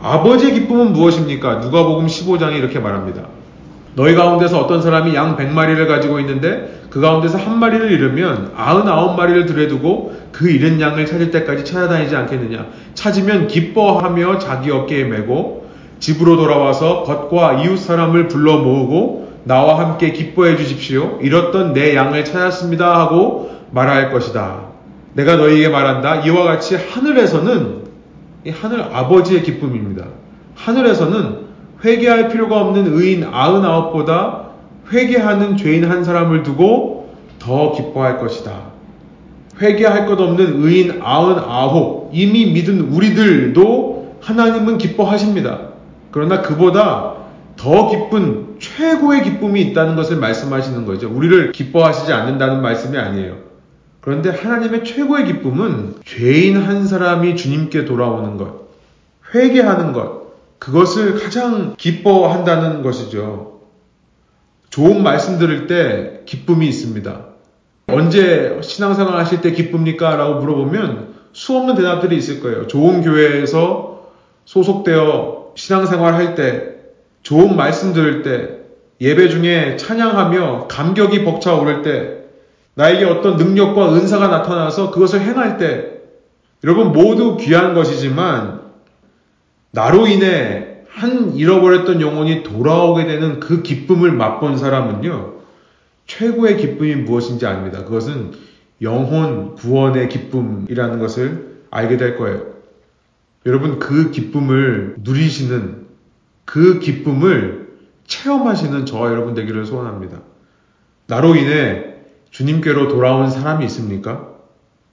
아버지의 0.01 0.53
기쁨은 0.53 0.93
무엇입니까? 0.93 1.55
누가복음 1.55 2.08
15장에 2.08 2.55
이렇게 2.55 2.79
말합니다. 2.79 3.27
너희 3.95 4.13
가운데서 4.13 4.60
어떤 4.60 4.81
사람이 4.81 5.15
양 5.15 5.38
100마리를 5.38 5.88
가지고 5.88 6.19
있는데 6.19 6.81
그 6.89 6.99
가운데서 6.99 7.38
한 7.38 7.60
마리를 7.60 7.91
잃으면 7.91 8.53
99마리를 8.55 9.47
들여두고 9.47 10.15
그 10.31 10.49
잃은 10.49 10.81
양을 10.81 11.05
찾을 11.05 11.31
때까지 11.31 11.63
찾아다니지 11.63 12.15
않겠느냐. 12.15 12.65
찾으면 12.93 13.47
기뻐하며 13.47 14.39
자기 14.39 14.71
어깨에 14.71 15.05
메고 15.05 15.65
집으로 15.99 16.36
돌아와서 16.36 17.03
겉과 17.03 17.63
이웃 17.63 17.77
사람을 17.77 18.27
불러 18.27 18.58
모으고 18.58 19.24
나와 19.45 19.79
함께 19.79 20.12
기뻐해 20.12 20.58
주십시오. 20.58 21.19
잃었던 21.21 21.73
내 21.73 21.95
양을 21.95 22.25
찾았습니다 22.25 22.99
하고 22.99 23.51
말할 23.71 24.12
것이다. 24.12 24.65
내가 25.13 25.38
너희에게 25.38 25.69
말한다. 25.69 26.21
이와 26.21 26.43
같이 26.43 26.75
하늘에서는 26.75 27.86
이 28.45 28.49
하늘 28.49 28.81
아버지의 28.81 29.43
기쁨입니다. 29.43 30.05
하늘에서는 30.55 31.45
회개할 31.84 32.29
필요가 32.29 32.60
없는 32.62 32.93
의인 32.93 33.29
99보다 33.29 34.45
회개하는 34.91 35.58
죄인 35.58 35.89
한 35.89 36.03
사람을 36.03 36.43
두고 36.43 37.13
더 37.39 37.71
기뻐할 37.71 38.17
것이다. 38.17 38.75
회개할 39.62 40.08
것 40.08 40.19
없는 40.19 40.63
의인 40.63 40.99
99 40.99 42.10
이미 42.13 42.51
믿은 42.51 42.81
우리들도 42.91 44.15
하나님은 44.21 44.79
기뻐하십니다. 44.79 45.60
그러나 46.10 46.41
그보다 46.41 47.24
더 47.57 47.89
기쁜 47.89 48.57
최고의 48.59 49.23
기쁨이 49.23 49.61
있다는 49.61 49.95
것을 49.95 50.17
말씀하시는 50.17 50.85
거죠. 50.85 51.09
우리를 51.09 51.51
기뻐하시지 51.51 52.11
않는다는 52.11 52.61
말씀이 52.61 52.97
아니에요. 52.97 53.37
그런데 54.01 54.29
하나님의 54.29 54.83
최고의 54.83 55.25
기쁨은 55.25 55.95
죄인 56.05 56.57
한 56.57 56.85
사람이 56.85 57.35
주님께 57.35 57.85
돌아오는 57.85 58.37
것, 58.37 58.67
회개하는 59.33 59.93
것, 59.93 60.25
그것을 60.59 61.19
가장 61.19 61.75
기뻐한다는 61.77 62.81
것이죠. 62.81 63.61
좋은 64.69 65.03
말씀 65.03 65.39
들을 65.39 65.67
때 65.67 66.21
기쁨이 66.25 66.67
있습니다. 66.67 67.25
언제 67.87 68.59
신앙생활 68.61 69.15
하실 69.17 69.41
때 69.41 69.51
기쁩니까? 69.51 70.15
라고 70.15 70.39
물어보면 70.39 71.13
수없는 71.33 71.75
대답들이 71.75 72.17
있을 72.17 72.41
거예요. 72.41 72.67
좋은 72.67 73.01
교회에서 73.01 74.11
소속되어 74.45 75.53
신앙생활 75.55 76.13
할 76.13 76.35
때, 76.35 76.74
좋은 77.25 77.55
말씀 77.55 77.91
들을 77.91 78.21
때, 78.21 78.59
예배 79.01 79.29
중에 79.29 79.77
찬양하며 79.77 80.67
감격이 80.69 81.23
벅차오를 81.23 81.81
때, 81.81 82.19
나에게 82.75 83.05
어떤 83.05 83.35
능력과 83.35 83.95
은사가 83.95 84.27
나타나서 84.27 84.91
그것을 84.91 85.21
행할 85.21 85.57
때, 85.57 86.01
여러분 86.63 86.91
모두 86.91 87.35
귀한 87.38 87.73
것이지만, 87.73 88.61
나로 89.71 90.05
인해 90.07 90.83
한 90.88 91.35
잃어버렸던 91.35 91.99
영혼이 91.99 92.43
돌아오게 92.43 93.07
되는 93.07 93.39
그 93.39 93.63
기쁨을 93.63 94.11
맛본 94.11 94.57
사람은요, 94.57 95.33
최고의 96.05 96.57
기쁨이 96.57 96.93
무엇인지 96.93 97.47
압니다. 97.47 97.85
그것은 97.85 98.33
영혼 98.83 99.55
구원의 99.55 100.09
기쁨이라는 100.09 100.99
것을 100.99 101.63
알게 101.71 101.97
될 101.97 102.17
거예요. 102.17 102.53
여러분 103.47 103.79
그 103.79 104.11
기쁨을 104.11 104.97
누리시는 104.99 105.85
그 106.45 106.79
기쁨을 106.79 107.65
체험하시는 108.08 108.86
저와 108.86 109.10
여러분 109.10 109.34
되기를 109.34 109.65
소원합니다. 109.65 110.19
나로 111.08 111.36
인해 111.36 111.95
주님께로 112.31 112.88
돌아온 112.88 113.29
사람이 113.29 113.65
있습니까? 113.65 114.29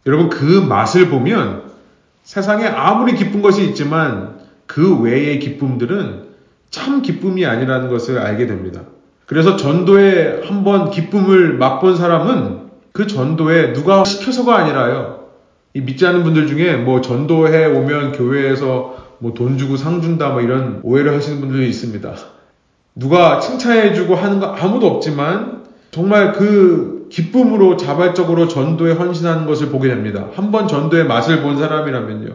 여러분 0.07 0.29
그 0.29 0.45
맛을 0.45 1.09
보면 1.09 1.71
세상에 2.23 2.67
아무리 2.67 3.15
기쁜 3.15 3.43
것이 3.43 3.65
있지만 3.69 4.41
그 4.67 5.01
외의 5.01 5.39
기쁨들은 5.39 6.33
참 6.71 7.03
기쁨이 7.03 7.45
아니라는 7.45 7.89
것을 7.89 8.19
알게 8.19 8.47
됩니다. 8.47 8.83
그래서 9.27 9.57
전도에 9.57 10.43
한번 10.45 10.91
기쁨을 10.91 11.55
맛본 11.59 11.97
사람은 11.97 12.71
그 12.93 13.07
전도에 13.07 13.73
누가 13.73 14.05
시켜서가 14.05 14.57
아니라요. 14.57 15.27
이 15.75 15.81
믿지 15.81 16.07
않는 16.07 16.23
분들 16.23 16.47
중에 16.47 16.77
뭐 16.77 17.01
전도해 17.01 17.67
오면 17.67 18.13
교회에서 18.13 19.02
뭐 19.23 19.35
돈 19.35 19.57
주고 19.57 19.77
상 19.77 20.03
준다 20.03 20.31
뭐 20.31 20.43
이런 20.43 20.81
오해를 20.83 21.15
하시는 21.15 21.41
분들이 21.41 21.69
있습니다. 21.69 22.15
누가 22.97 23.39
칭찬해주고 23.39 24.17
하는 24.17 24.41
거 24.41 24.47
아무도 24.47 24.89
없지만 24.89 25.63
정말 25.93 26.33
그 26.33 27.07
기쁨으로 27.09 27.77
자발적으로 27.77 28.49
전도에 28.49 28.93
헌신하는 28.93 29.47
것을 29.47 29.69
보게 29.69 29.89
됩니다. 29.89 30.29
한번 30.35 30.67
전도의 30.67 31.05
맛을 31.05 31.43
본 31.43 31.57
사람이라면요. 31.57 32.35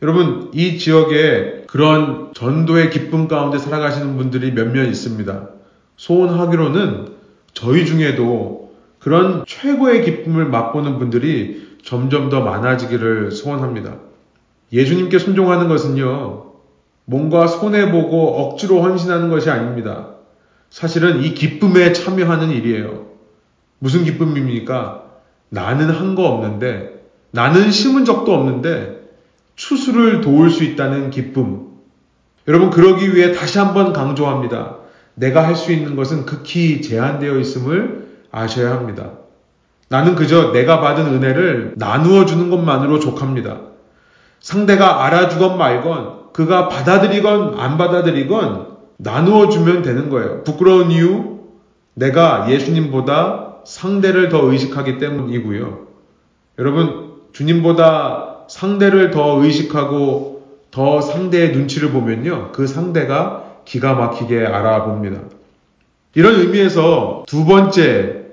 여러분, 0.00 0.50
이 0.54 0.78
지역에 0.78 1.64
그런 1.66 2.30
전도의 2.32 2.90
기쁨 2.90 3.28
가운데 3.28 3.58
살아가시는 3.58 4.16
분들이 4.16 4.52
몇몇 4.52 4.84
있습니다. 4.84 5.48
소원하기로는 5.96 7.08
저희 7.52 7.84
중에도 7.84 8.72
그런 9.00 9.44
최고의 9.46 10.04
기쁨을 10.04 10.46
맛보는 10.46 10.98
분들이 10.98 11.76
점점 11.84 12.30
더 12.30 12.40
많아지기를 12.42 13.32
소원합니다. 13.32 14.07
예수님께 14.72 15.18
순종하는 15.18 15.68
것은요, 15.68 16.44
뭔가 17.04 17.46
손해보고 17.46 18.36
억지로 18.36 18.82
헌신하는 18.82 19.30
것이 19.30 19.50
아닙니다. 19.50 20.08
사실은 20.70 21.22
이 21.22 21.32
기쁨에 21.32 21.92
참여하는 21.92 22.50
일이에요. 22.50 23.06
무슨 23.78 24.04
기쁨입니까? 24.04 25.04
나는 25.48 25.88
한 25.90 26.14
거 26.14 26.24
없는데, 26.26 27.02
나는 27.30 27.70
심은 27.70 28.04
적도 28.04 28.34
없는데, 28.34 28.98
추수를 29.56 30.20
도울 30.20 30.50
수 30.50 30.64
있다는 30.64 31.10
기쁨. 31.10 31.68
여러분, 32.46 32.70
그러기 32.70 33.14
위해 33.14 33.32
다시 33.32 33.58
한번 33.58 33.92
강조합니다. 33.92 34.76
내가 35.14 35.46
할 35.46 35.56
수 35.56 35.72
있는 35.72 35.96
것은 35.96 36.26
극히 36.26 36.82
제한되어 36.82 37.38
있음을 37.38 38.08
아셔야 38.30 38.72
합니다. 38.72 39.12
나는 39.88 40.14
그저 40.14 40.52
내가 40.52 40.80
받은 40.80 41.06
은혜를 41.06 41.74
나누어 41.76 42.26
주는 42.26 42.50
것만으로 42.50 43.00
족합니다. 43.00 43.62
상대가 44.40 45.04
알아주건 45.04 45.58
말건, 45.58 46.32
그가 46.32 46.68
받아들이건 46.68 47.58
안 47.58 47.78
받아들이건 47.78 48.68
나누어 48.98 49.48
주면 49.48 49.82
되는 49.82 50.10
거예요. 50.10 50.44
부끄러운 50.44 50.90
이유, 50.90 51.38
내가 51.94 52.50
예수님보다 52.50 53.56
상대를 53.64 54.28
더 54.28 54.50
의식하기 54.50 54.98
때문이고요. 54.98 55.86
여러분, 56.58 57.12
주님보다 57.32 58.46
상대를 58.48 59.10
더 59.10 59.42
의식하고 59.42 60.38
더 60.70 61.00
상대의 61.00 61.52
눈치를 61.52 61.90
보면요. 61.90 62.50
그 62.52 62.66
상대가 62.66 63.44
기가 63.64 63.94
막히게 63.94 64.46
알아봅니다. 64.46 65.20
이런 66.14 66.36
의미에서 66.36 67.24
두 67.26 67.44
번째, 67.44 68.26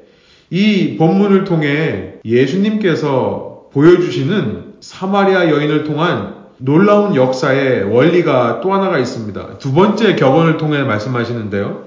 이 0.49 0.95
본문을 0.97 1.43
통해 1.43 2.13
예수님께서 2.23 3.69
보여주시는 3.73 4.64
사마리아 4.85 5.49
여인을 5.49 5.83
통한 5.83 6.35
놀라운 6.59 7.15
역사의 7.15 7.85
원리가 7.91 8.61
또 8.61 8.71
하나가 8.71 8.99
있습니다. 8.99 9.57
두 9.57 9.73
번째 9.73 10.15
격언을 10.15 10.57
통해 10.57 10.83
말씀하시는데요. 10.83 11.85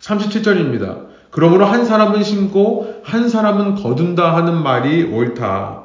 37절입니다. 0.00 1.04
그러므로 1.30 1.66
한 1.66 1.84
사람은 1.84 2.22
심고 2.22 3.02
한 3.04 3.28
사람은 3.28 3.74
거둔다 3.74 4.34
하는 4.34 4.62
말이 4.62 5.04
옳다. 5.04 5.82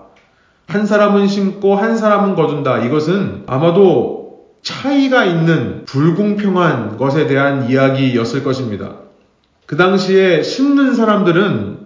한 0.66 0.86
사람은 0.86 1.28
심고 1.28 1.76
한 1.76 1.98
사람은 1.98 2.36
거둔다. 2.36 2.86
이것은 2.86 3.44
아마도 3.46 4.46
차이가 4.62 5.26
있는 5.26 5.84
불공평한 5.84 6.96
것에 6.96 7.28
대한 7.28 7.70
이야기였을 7.70 8.46
것입니다. 8.46 8.94
그 9.66 9.76
당시에 9.76 10.42
심는 10.42 10.96
사람들은 10.96 11.80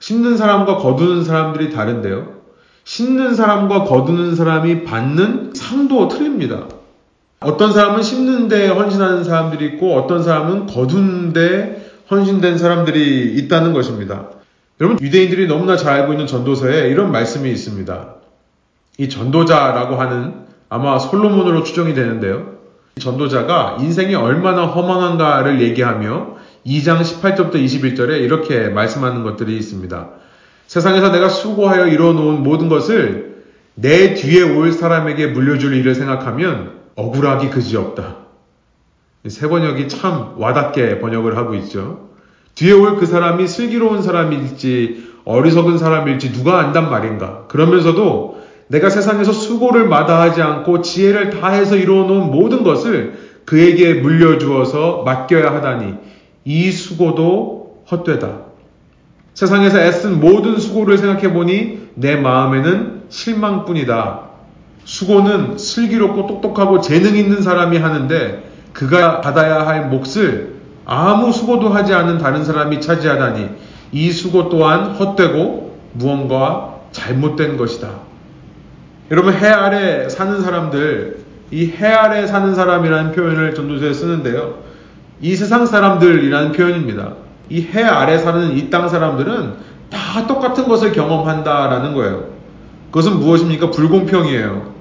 심는 0.00 0.36
사람과 0.36 0.78
거두는 0.78 1.22
사람들이 1.22 1.70
다른데요. 1.70 2.41
심는 2.84 3.34
사람과 3.34 3.84
거두는 3.84 4.34
사람이 4.34 4.84
받는 4.84 5.52
상도 5.54 6.08
틀립니다. 6.08 6.66
어떤 7.40 7.72
사람은 7.72 8.02
심는데 8.02 8.68
헌신하는 8.68 9.24
사람들이 9.24 9.66
있고 9.66 9.94
어떤 9.94 10.22
사람은 10.22 10.66
거두는데 10.66 11.90
헌신된 12.10 12.58
사람들이 12.58 13.34
있다는 13.36 13.72
것입니다. 13.72 14.28
여러분 14.80 14.98
유대인들이 15.00 15.46
너무나 15.46 15.76
잘 15.76 16.00
알고 16.00 16.12
있는 16.12 16.26
전도서에 16.26 16.88
이런 16.88 17.12
말씀이 17.12 17.50
있습니다. 17.50 18.14
이 18.98 19.08
전도자라고 19.08 19.96
하는 19.96 20.34
아마 20.68 20.98
솔로몬으로 20.98 21.62
추정이 21.62 21.94
되는데요. 21.94 22.52
전도자가 23.00 23.78
인생이 23.80 24.14
얼마나 24.14 24.66
허망한가를 24.66 25.60
얘기하며 25.62 26.36
2장 26.66 27.00
18절부터 27.00 27.54
21절에 27.54 28.20
이렇게 28.20 28.68
말씀하는 28.68 29.22
것들이 29.22 29.56
있습니다. 29.56 30.10
세상에서 30.72 31.12
내가 31.12 31.28
수고하여 31.28 31.86
이뤄놓은 31.88 32.42
모든 32.42 32.70
것을 32.70 33.42
내 33.74 34.14
뒤에 34.14 34.40
올 34.40 34.72
사람에게 34.72 35.26
물려줄 35.26 35.74
일을 35.74 35.94
생각하면 35.94 36.78
억울하기 36.96 37.50
그지없다. 37.50 38.16
세 39.28 39.50
번역이 39.50 39.88
참 39.88 40.32
와닿게 40.38 40.98
번역을 41.00 41.36
하고 41.36 41.54
있죠. 41.56 42.08
뒤에 42.54 42.72
올 42.72 42.96
그 42.96 43.04
사람이 43.04 43.48
슬기로운 43.48 44.00
사람일지 44.00 45.12
어리석은 45.26 45.76
사람일지 45.76 46.32
누가 46.32 46.60
안단 46.60 46.88
말인가. 46.88 47.44
그러면서도 47.48 48.40
내가 48.68 48.88
세상에서 48.88 49.30
수고를 49.30 49.86
마다하지 49.88 50.40
않고 50.40 50.80
지혜를 50.80 51.38
다해서 51.38 51.76
이루어놓은 51.76 52.30
모든 52.30 52.62
것을 52.62 53.18
그에게 53.44 53.92
물려주어서 53.92 55.02
맡겨야 55.04 55.52
하다니 55.52 55.96
이 56.46 56.70
수고도 56.70 57.82
헛되다. 57.90 58.51
세상에서 59.34 59.80
애쓴 59.80 60.20
모든 60.20 60.58
수고를 60.58 60.98
생각해 60.98 61.32
보니 61.32 61.88
내 61.94 62.16
마음에는 62.16 63.02
실망뿐이다. 63.08 64.20
수고는 64.84 65.58
슬기롭고 65.58 66.26
똑똑하고 66.26 66.80
재능 66.80 67.16
있는 67.16 67.42
사람이 67.42 67.78
하는데 67.78 68.50
그가 68.72 69.20
받아야 69.20 69.66
할 69.66 69.88
몫을 69.88 70.54
아무 70.84 71.32
수고도 71.32 71.68
하지 71.68 71.94
않은 71.94 72.18
다른 72.18 72.44
사람이 72.44 72.80
차지하다니 72.80 73.48
이 73.92 74.10
수고 74.10 74.48
또한 74.48 74.92
헛되고 74.92 75.78
무언가 75.92 76.76
잘못된 76.92 77.56
것이다. 77.56 77.88
여러분 79.10 79.34
해 79.34 79.46
아래 79.46 80.08
사는 80.08 80.40
사람들 80.40 81.22
이 81.52 81.66
해 81.66 81.86
아래 81.86 82.26
사는 82.26 82.54
사람이라는 82.54 83.12
표현을 83.12 83.54
전도서에 83.54 83.92
쓰는데요. 83.92 84.62
이 85.20 85.36
세상 85.36 85.66
사람들이라는 85.66 86.52
표현입니다. 86.52 87.12
이 87.52 87.68
해 87.74 87.82
아래 87.82 88.18
사는 88.18 88.56
이 88.56 88.70
땅 88.70 88.88
사람들은 88.88 89.54
다 89.90 90.26
똑같은 90.26 90.66
것을 90.68 90.92
경험한다라는 90.92 91.94
거예요. 91.94 92.24
그것은 92.90 93.18
무엇입니까? 93.20 93.70
불공평이에요. 93.70 94.72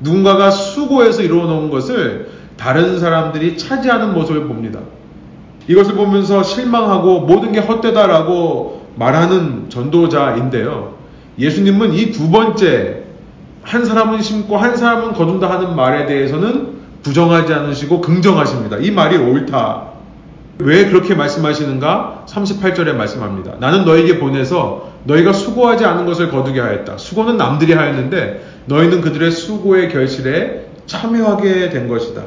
누군가가 0.00 0.50
수고해서 0.50 1.22
이루어 1.22 1.46
놓은 1.46 1.70
것을 1.70 2.30
다른 2.56 2.98
사람들이 2.98 3.56
차지하는 3.56 4.14
모습을 4.14 4.44
봅니다. 4.46 4.80
이것을 5.68 5.94
보면서 5.94 6.42
실망하고 6.42 7.20
모든 7.20 7.52
게 7.52 7.60
헛되다라고 7.60 8.86
말하는 8.96 9.66
전도자인데요. 9.68 10.94
예수님은 11.38 11.94
이 11.94 12.12
두 12.12 12.30
번째 12.30 13.02
한 13.62 13.84
사람은 13.84 14.22
심고 14.22 14.56
한 14.56 14.76
사람은 14.76 15.12
거둔다 15.14 15.48
하는 15.48 15.76
말에 15.76 16.06
대해서는 16.06 16.72
부정하지 17.02 17.54
않으시고 17.54 18.00
긍정하십니다. 18.00 18.78
이 18.78 18.90
말이 18.90 19.16
옳다. 19.16 19.91
왜 20.58 20.86
그렇게 20.86 21.14
말씀하시는가? 21.14 22.26
38절에 22.28 22.92
말씀합니다. 22.94 23.54
나는 23.58 23.84
너에게 23.84 24.18
보내서 24.18 24.92
너희가 25.04 25.32
수고하지 25.32 25.84
않은 25.84 26.06
것을 26.06 26.30
거두게 26.30 26.60
하였다. 26.60 26.98
수고는 26.98 27.36
남들이 27.36 27.72
하였는데 27.72 28.44
너희는 28.66 29.00
그들의 29.00 29.30
수고의 29.30 29.90
결실에 29.90 30.66
참여하게 30.86 31.70
된 31.70 31.88
것이다. 31.88 32.22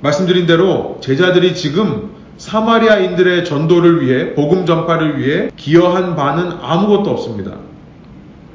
말씀드린 0.00 0.46
대로 0.46 0.98
제자들이 1.00 1.54
지금 1.54 2.10
사마리아인들의 2.36 3.44
전도를 3.44 4.06
위해 4.06 4.34
복음 4.34 4.64
전파를 4.64 5.18
위해 5.18 5.50
기여한 5.56 6.14
바는 6.14 6.52
아무것도 6.62 7.10
없습니다. 7.10 7.52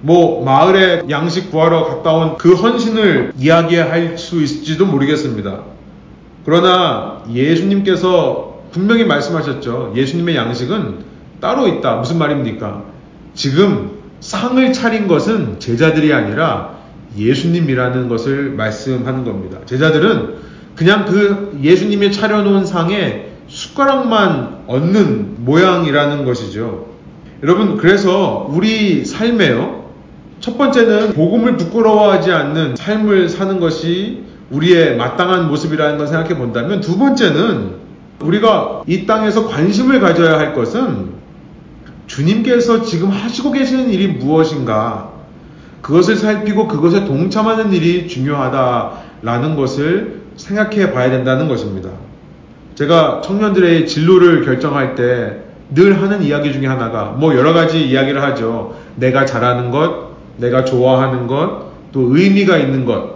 뭐 0.01 0.43
마을에 0.43 1.03
양식 1.09 1.51
구하러 1.51 1.85
갔다 1.85 2.13
온 2.13 2.37
그 2.37 2.53
헌신을 2.53 3.33
이야기할 3.37 4.17
수 4.17 4.41
있을지도 4.41 4.85
모르겠습니다. 4.85 5.61
그러나 6.45 7.23
예수님께서 7.33 8.52
분명히 8.73 9.05
말씀하셨죠. 9.05 9.93
예수님의 9.95 10.35
양식은 10.35 11.13
따로 11.39 11.67
있다. 11.67 11.95
무슨 11.97 12.17
말입니까? 12.17 12.83
지금 13.33 13.91
상을 14.19 14.73
차린 14.73 15.07
것은 15.07 15.59
제자들이 15.59 16.11
아니라 16.13 16.77
예수님이라는 17.17 18.09
것을 18.09 18.51
말씀하는 18.51 19.23
겁니다. 19.23 19.59
제자들은 19.65 20.35
그냥 20.75 21.05
그 21.05 21.59
예수님이 21.61 22.11
차려놓은 22.11 22.65
상에 22.65 23.27
숟가락만 23.47 24.63
얻는 24.67 25.45
모양이라는 25.45 26.25
것이죠. 26.25 26.87
여러분, 27.43 27.77
그래서 27.77 28.47
우리 28.49 29.05
삶에요. 29.05 29.83
첫 30.39 30.57
번째는 30.57 31.13
복음을 31.13 31.57
부끄러워하지 31.57 32.31
않는 32.31 32.75
삶을 32.75 33.29
사는 33.29 33.59
것이 33.59 34.23
우리의 34.49 34.95
마땅한 34.97 35.47
모습이라는 35.49 35.97
걸 35.97 36.07
생각해 36.07 36.37
본다면 36.37 36.81
두 36.81 36.97
번째는 36.97 37.82
우리가 38.19 38.83
이 38.87 39.05
땅에서 39.05 39.47
관심을 39.47 39.99
가져야 39.99 40.37
할 40.37 40.53
것은 40.53 41.11
주님께서 42.07 42.83
지금 42.83 43.09
하시고 43.09 43.51
계시는 43.51 43.89
일이 43.89 44.07
무엇인가 44.07 45.11
그것을 45.81 46.15
살피고 46.15 46.67
그것에 46.67 47.05
동참하는 47.05 47.73
일이 47.73 48.07
중요하다라는 48.07 49.55
것을 49.55 50.21
생각해 50.37 50.93
봐야 50.93 51.09
된다는 51.09 51.47
것입니다. 51.47 51.89
제가 52.75 53.21
청년들의 53.21 53.87
진로를 53.87 54.45
결정할 54.45 54.95
때 54.95 55.43
늘 55.73 56.01
하는 56.01 56.21
이야기 56.23 56.53
중에 56.53 56.67
하나가 56.67 57.05
뭐 57.05 57.35
여러 57.35 57.53
가지 57.53 57.87
이야기를 57.87 58.21
하죠. 58.21 58.75
내가 58.95 59.25
잘하는 59.25 59.71
것, 59.71 60.13
내가 60.37 60.65
좋아하는 60.65 61.27
것, 61.27 61.71
또 61.91 62.15
의미가 62.15 62.57
있는 62.57 62.85
것. 62.85 63.13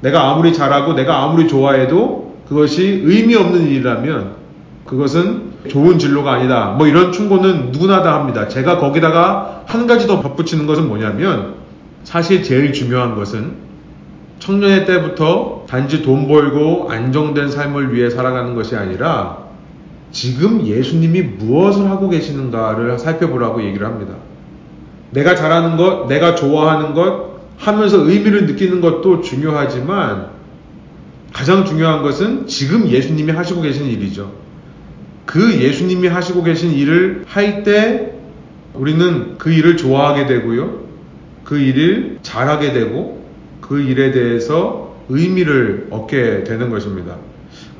내가 0.00 0.30
아무리 0.30 0.52
잘하고 0.52 0.92
내가 0.92 1.22
아무리 1.22 1.48
좋아해도 1.48 2.27
그것이 2.48 3.02
의미 3.04 3.34
없는 3.34 3.66
일이라면 3.66 4.38
그것은 4.84 5.48
좋은 5.68 5.98
진로가 5.98 6.32
아니다. 6.32 6.74
뭐 6.78 6.86
이런 6.86 7.12
충고는 7.12 7.72
누구나 7.72 8.02
다 8.02 8.14
합니다. 8.14 8.48
제가 8.48 8.78
거기다가 8.78 9.64
한 9.66 9.86
가지 9.86 10.06
더 10.06 10.20
덧붙이는 10.22 10.66
것은 10.66 10.88
뭐냐면 10.88 11.56
사실 12.04 12.42
제일 12.42 12.72
중요한 12.72 13.14
것은 13.14 13.68
청년의 14.38 14.86
때부터 14.86 15.66
단지 15.68 16.02
돈 16.02 16.26
벌고 16.26 16.88
안정된 16.90 17.50
삶을 17.50 17.94
위해 17.94 18.08
살아가는 18.08 18.54
것이 18.54 18.76
아니라 18.76 19.48
지금 20.10 20.64
예수님이 20.64 21.20
무엇을 21.22 21.90
하고 21.90 22.08
계시는가를 22.08 22.98
살펴보라고 22.98 23.62
얘기를 23.62 23.86
합니다. 23.86 24.14
내가 25.10 25.34
잘하는 25.34 25.76
것, 25.76 26.06
내가 26.06 26.34
좋아하는 26.34 26.94
것 26.94 27.28
하면서 27.58 28.08
의미를 28.08 28.46
느끼는 28.46 28.80
것도 28.80 29.20
중요하지만 29.20 30.37
가장 31.32 31.64
중요한 31.64 32.02
것은 32.02 32.46
지금 32.46 32.88
예수님이 32.88 33.32
하시고 33.32 33.60
계신 33.62 33.86
일이죠. 33.86 34.32
그 35.26 35.60
예수님이 35.60 36.08
하시고 36.08 36.42
계신 36.42 36.72
일을 36.72 37.24
할 37.26 37.62
때 37.62 38.12
우리는 38.74 39.36
그 39.38 39.50
일을 39.52 39.76
좋아하게 39.76 40.26
되고요. 40.26 40.84
그 41.44 41.58
일을 41.58 42.18
잘하게 42.22 42.72
되고 42.72 43.26
그 43.60 43.80
일에 43.80 44.12
대해서 44.12 44.96
의미를 45.08 45.88
얻게 45.90 46.44
되는 46.44 46.70
것입니다. 46.70 47.16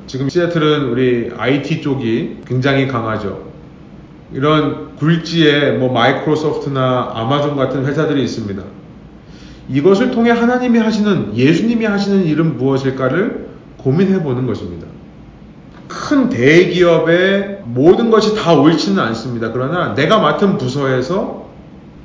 지금 0.07 0.29
시애틀은 0.29 0.89
우리 0.89 1.31
IT 1.37 1.83
쪽이 1.83 2.39
굉장히 2.47 2.89
강하죠. 2.89 3.47
이런 4.33 4.97
굴지에 4.97 5.73
뭐 5.73 5.93
마이크로소프트나 5.93 7.13
아마존 7.15 7.57
같은 7.57 7.87
회사들이 7.87 8.23
있습니다. 8.25 8.63
이것을 9.69 10.11
통해 10.11 10.31
하나님이 10.31 10.79
하시는 10.79 11.37
예수님이 11.37 11.85
하시는 11.85 12.25
일은 12.25 12.57
무엇일까를 12.57 13.49
고민해 13.79 14.23
보는 14.23 14.47
것입니다. 14.47 14.87
큰 15.89 16.29
대기업의 16.29 17.63
모든 17.65 18.11
것이 18.11 18.35
다 18.35 18.55
옳지는 18.55 19.03
않습니다. 19.03 19.53
그러나 19.53 19.95
내가 19.95 20.19
맡은 20.19 20.59
부서에서 20.59 21.49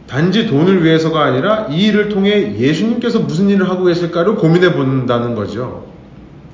단지 0.07 0.47
돈을 0.47 0.83
위해서가 0.83 1.23
아니라 1.23 1.67
이 1.69 1.87
일을 1.87 2.09
통해 2.09 2.57
예수님께서 2.57 3.19
무슨 3.19 3.49
일을 3.49 3.69
하고 3.69 3.85
계실까를 3.85 4.35
고민해 4.35 4.73
본다는 4.73 5.35
거죠. 5.35 5.85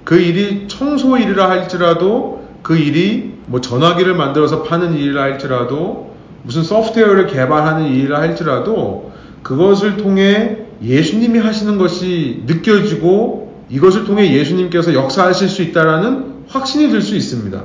그 0.04 0.18
일이 0.18 0.68
청소 0.68 1.18
일이라 1.18 1.50
할지라도 1.50 2.48
그 2.62 2.78
일이 2.78 3.34
뭐 3.48 3.62
전화기를 3.62 4.16
만들어서 4.16 4.64
파는 4.64 4.94
일이라 4.94 5.22
할지라도 5.22 6.14
무슨 6.44 6.64
소프트웨어를 6.64 7.28
개발하는 7.28 7.88
일이라 7.88 8.20
할지라도 8.20 9.12
그것을 9.44 9.98
통해 9.98 10.59
예수님이 10.82 11.40
하시는 11.40 11.78
것이 11.78 12.44
느껴지고 12.46 13.66
이것을 13.70 14.06
통해 14.06 14.34
예수님께서 14.34 14.94
역사하실 14.94 15.50
수 15.50 15.62
있다라는 15.62 16.44
확신이 16.48 16.90
들 16.90 17.02
수 17.02 17.16
있습니다. 17.16 17.62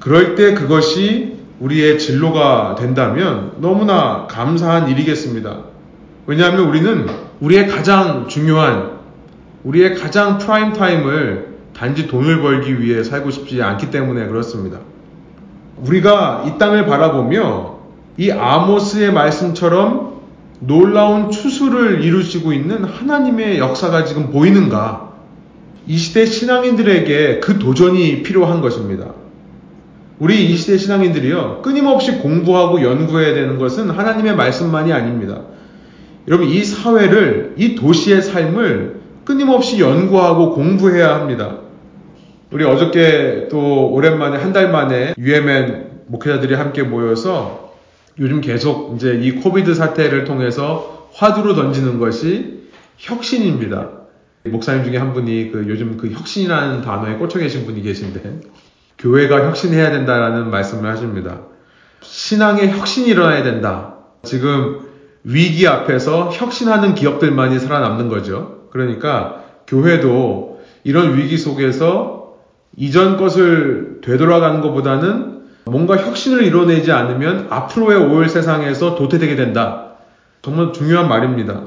그럴 0.00 0.34
때 0.36 0.54
그것이 0.54 1.36
우리의 1.58 1.98
진로가 1.98 2.76
된다면 2.78 3.52
너무나 3.58 4.26
감사한 4.28 4.88
일이겠습니다. 4.90 5.64
왜냐하면 6.26 6.68
우리는 6.68 7.06
우리의 7.40 7.66
가장 7.68 8.28
중요한, 8.28 8.98
우리의 9.64 9.94
가장 9.94 10.38
prime 10.38 10.72
time을 10.72 11.56
단지 11.74 12.06
돈을 12.06 12.40
벌기 12.40 12.80
위해 12.80 13.02
살고 13.02 13.30
싶지 13.30 13.62
않기 13.62 13.90
때문에 13.90 14.26
그렇습니다. 14.26 14.78
우리가 15.78 16.44
이 16.46 16.58
땅을 16.58 16.86
바라보며 16.86 17.76
이 18.16 18.30
아모스의 18.30 19.12
말씀처럼 19.12 20.15
놀라운 20.60 21.30
추수를 21.30 22.02
이루시고 22.02 22.52
있는 22.52 22.84
하나님의 22.84 23.58
역사가 23.58 24.04
지금 24.04 24.30
보이는가? 24.30 25.12
이 25.86 25.96
시대 25.96 26.26
신앙인들에게 26.26 27.40
그 27.40 27.58
도전이 27.58 28.22
필요한 28.22 28.60
것입니다. 28.60 29.12
우리 30.18 30.46
이 30.46 30.56
시대 30.56 30.78
신앙인들이요, 30.78 31.60
끊임없이 31.62 32.12
공부하고 32.18 32.82
연구해야 32.82 33.34
되는 33.34 33.58
것은 33.58 33.90
하나님의 33.90 34.34
말씀만이 34.34 34.92
아닙니다. 34.92 35.42
여러분, 36.26 36.48
이 36.48 36.64
사회를, 36.64 37.54
이 37.58 37.74
도시의 37.74 38.22
삶을 38.22 39.00
끊임없이 39.24 39.78
연구하고 39.78 40.52
공부해야 40.52 41.14
합니다. 41.14 41.58
우리 42.50 42.64
어저께 42.64 43.48
또 43.50 43.90
오랜만에 43.92 44.38
한 44.38 44.52
달 44.52 44.70
만에 44.70 45.14
UMN 45.18 45.86
목회자들이 46.06 46.54
함께 46.54 46.82
모여서 46.82 47.65
요즘 48.18 48.40
계속 48.40 48.94
이제 48.96 49.14
이 49.14 49.32
코비드 49.32 49.74
사태를 49.74 50.24
통해서 50.24 51.08
화두로 51.12 51.54
던지는 51.54 51.98
것이 51.98 52.68
혁신입니다. 52.98 53.90
목사님 54.44 54.84
중에 54.84 54.96
한 54.96 55.12
분이 55.12 55.50
그 55.52 55.66
요즘 55.68 55.96
그 55.96 56.10
혁신이라는 56.10 56.82
단어에 56.82 57.16
꽂혀 57.16 57.40
계신 57.40 57.66
분이 57.66 57.82
계신데 57.82 58.40
교회가 58.98 59.46
혁신해야 59.46 59.90
된다라는 59.90 60.50
말씀을 60.50 60.88
하십니다. 60.90 61.40
신앙의 62.00 62.70
혁신이 62.70 63.08
일어나야 63.08 63.42
된다. 63.42 63.96
지금 64.22 64.80
위기 65.24 65.66
앞에서 65.66 66.30
혁신하는 66.30 66.94
기업들만이 66.94 67.58
살아남는 67.58 68.08
거죠. 68.08 68.68
그러니까 68.70 69.44
교회도 69.66 70.60
이런 70.84 71.18
위기 71.18 71.36
속에서 71.36 72.36
이전 72.76 73.16
것을 73.16 74.00
되돌아가는 74.02 74.60
것보다는 74.60 75.35
뭔가 75.68 75.96
혁신을 75.96 76.44
이뤄내지 76.44 76.92
않으면 76.92 77.48
앞으로의 77.50 77.98
올 77.98 78.28
세상에서 78.28 78.94
도태되게 78.94 79.34
된다. 79.34 79.94
정말 80.40 80.72
중요한 80.72 81.08
말입니다. 81.08 81.62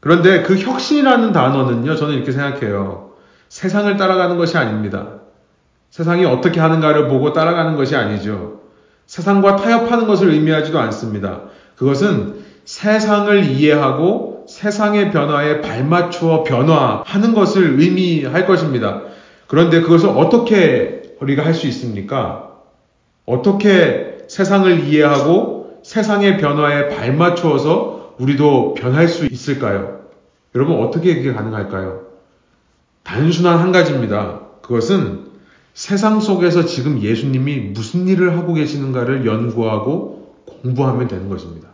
그런데 0.00 0.42
그 0.42 0.56
혁신이라는 0.56 1.32
단어는요, 1.32 1.96
저는 1.96 2.14
이렇게 2.14 2.32
생각해요. 2.32 3.10
세상을 3.50 3.94
따라가는 3.98 4.38
것이 4.38 4.56
아닙니다. 4.56 5.20
세상이 5.90 6.24
어떻게 6.24 6.60
하는가를 6.60 7.08
보고 7.08 7.34
따라가는 7.34 7.76
것이 7.76 7.94
아니죠. 7.94 8.60
세상과 9.06 9.56
타협하는 9.56 10.06
것을 10.06 10.30
의미하지도 10.30 10.78
않습니다. 10.78 11.42
그것은 11.76 12.36
세상을 12.64 13.44
이해하고 13.44 14.46
세상의 14.48 15.10
변화에 15.10 15.60
발맞추어 15.60 16.44
변화하는 16.44 17.34
것을 17.34 17.78
의미할 17.80 18.46
것입니다. 18.46 19.02
그런데 19.46 19.82
그것을 19.82 20.08
어떻게 20.08 21.02
우리가 21.20 21.44
할 21.44 21.52
수 21.52 21.66
있습니까? 21.66 22.49
어떻게 23.30 24.18
세상을 24.28 24.88
이해하고 24.88 25.80
세상의 25.84 26.38
변화에 26.38 26.88
발맞추어서 26.88 28.16
우리도 28.18 28.74
변할 28.74 29.08
수 29.08 29.26
있을까요? 29.26 30.00
여러분 30.54 30.82
어떻게 30.82 31.14
그게 31.14 31.32
가능할까요? 31.32 32.02
단순한 33.04 33.58
한 33.58 33.72
가지입니다. 33.72 34.40
그것은 34.62 35.30
세상 35.72 36.20
속에서 36.20 36.66
지금 36.66 37.00
예수님이 37.00 37.56
무슨 37.72 38.08
일을 38.08 38.36
하고 38.36 38.52
계시는가를 38.52 39.24
연구하고 39.24 40.34
공부하면 40.44 41.08
되는 41.08 41.28
것입니다. 41.28 41.68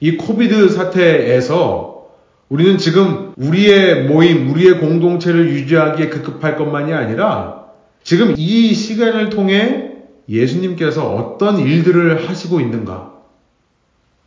이 0.00 0.16
코비드 0.16 0.68
사태에서 0.68 2.06
우리는 2.48 2.78
지금 2.78 3.32
우리의 3.36 4.04
모임, 4.04 4.50
우리의 4.50 4.78
공동체를 4.78 5.48
유지하기에 5.50 6.08
급급할 6.08 6.56
것만이 6.56 6.92
아니라 6.92 7.64
지금 8.04 8.34
이 8.36 8.74
시간을 8.74 9.30
통해 9.30 9.87
예수님께서 10.28 11.08
어떤 11.08 11.58
일들을 11.58 12.28
하시고 12.28 12.60
있는가. 12.60 13.12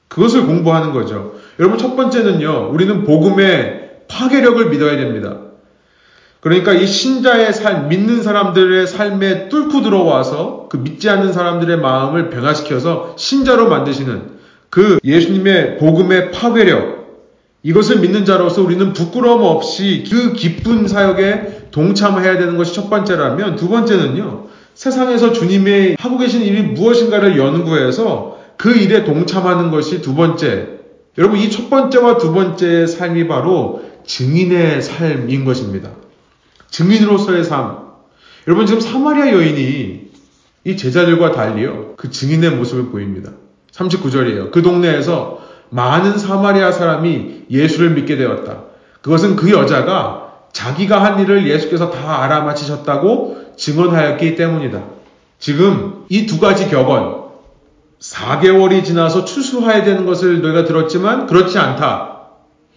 그것을 0.08 0.46
공부하는 0.46 0.92
거죠. 0.92 1.36
여러분, 1.60 1.78
첫 1.78 1.96
번째는요, 1.96 2.70
우리는 2.72 3.04
복음의 3.04 4.02
파괴력을 4.08 4.70
믿어야 4.70 4.98
됩니다. 4.98 5.38
그러니까 6.42 6.74
이 6.74 6.88
신자의 6.88 7.54
삶, 7.54 7.88
믿는 7.88 8.24
사람들의 8.24 8.88
삶에 8.88 9.50
뚫고 9.50 9.84
들어와서 9.84 10.68
그 10.70 10.78
믿지 10.78 11.08
않는 11.10 11.34
사람들의 11.34 11.80
마음을 11.80 12.30
변화시켜서 12.32 13.14
신자로 13.16 13.70
만드시는 13.70 14.42
그 14.72 14.98
예수님의 15.04 15.78
복음의 15.78 16.32
파괴력, 16.32 17.02
이것을 17.64 18.00
믿는 18.00 18.26
자로서 18.26 18.64
우리는 18.64 18.94
부끄러움 18.94 19.44
없이 19.44 20.04
그 20.10 20.34
기쁜 20.34 20.88
사역에 20.88 21.68
동참해야 21.70 22.40
되는 22.40 22.58
것이 22.58 22.74
첫 22.74 22.90
번째라면 22.90 23.56
두 23.56 23.70
번째는요. 23.70 24.48
세상에서 24.82 25.32
주님의 25.32 25.98
하고 26.00 26.18
계신 26.18 26.42
일이 26.42 26.64
무엇인가를 26.64 27.38
연구해서 27.38 28.40
그 28.58 28.72
일에 28.76 29.04
동참하는 29.04 29.70
것이 29.70 30.02
두 30.02 30.16
번째. 30.16 30.70
여러분 31.20 31.38
이 31.38 31.52
첫 31.52 31.70
번째와 31.70 32.18
두 32.18 32.34
번째의 32.34 32.88
삶이 32.88 33.28
바로 33.28 33.84
증인의 34.08 34.82
삶인 34.82 35.46
것입니다. 35.46 35.92
증인으로서의 36.72 37.44
삶. 37.44 37.92
여러분 38.48 38.66
지금 38.66 38.82
사마리아 38.82 39.32
여인이 39.32 40.10
이 40.64 40.78
제자들과 40.78 41.32
달리요. 41.32 41.94
그 41.96 42.10
증인의 42.10 42.50
모습을 42.50 42.90
보입니다. 42.90 43.34
39절이에요. 43.74 44.50
그 44.50 44.64
동네에서 44.64 45.42
많은 45.70 46.18
사마리아 46.18 46.72
사람이 46.72 47.44
예수를 47.52 47.92
믿게 47.92 48.18
되었다. 48.18 48.64
그것은 49.04 49.36
그 49.36 49.52
여자가 49.52 50.32
자기가 50.54 51.04
한 51.04 51.20
일을 51.20 51.48
예수께서 51.48 51.92
다 51.92 52.24
알아맞히셨다고 52.24 53.41
증언하였기 53.62 54.36
때문이다. 54.36 54.82
지금 55.40 56.06
이 56.10 56.26
두 56.26 56.40
가지 56.40 56.68
격언, 56.68 57.22
4개월이 58.00 58.84
지나서 58.84 59.26
추수해야 59.26 59.84
되는 59.84 60.06
것을 60.06 60.42
너희가 60.42 60.66
들었지만 60.66 61.28
그렇지 61.28 61.60
않다. 61.60 62.22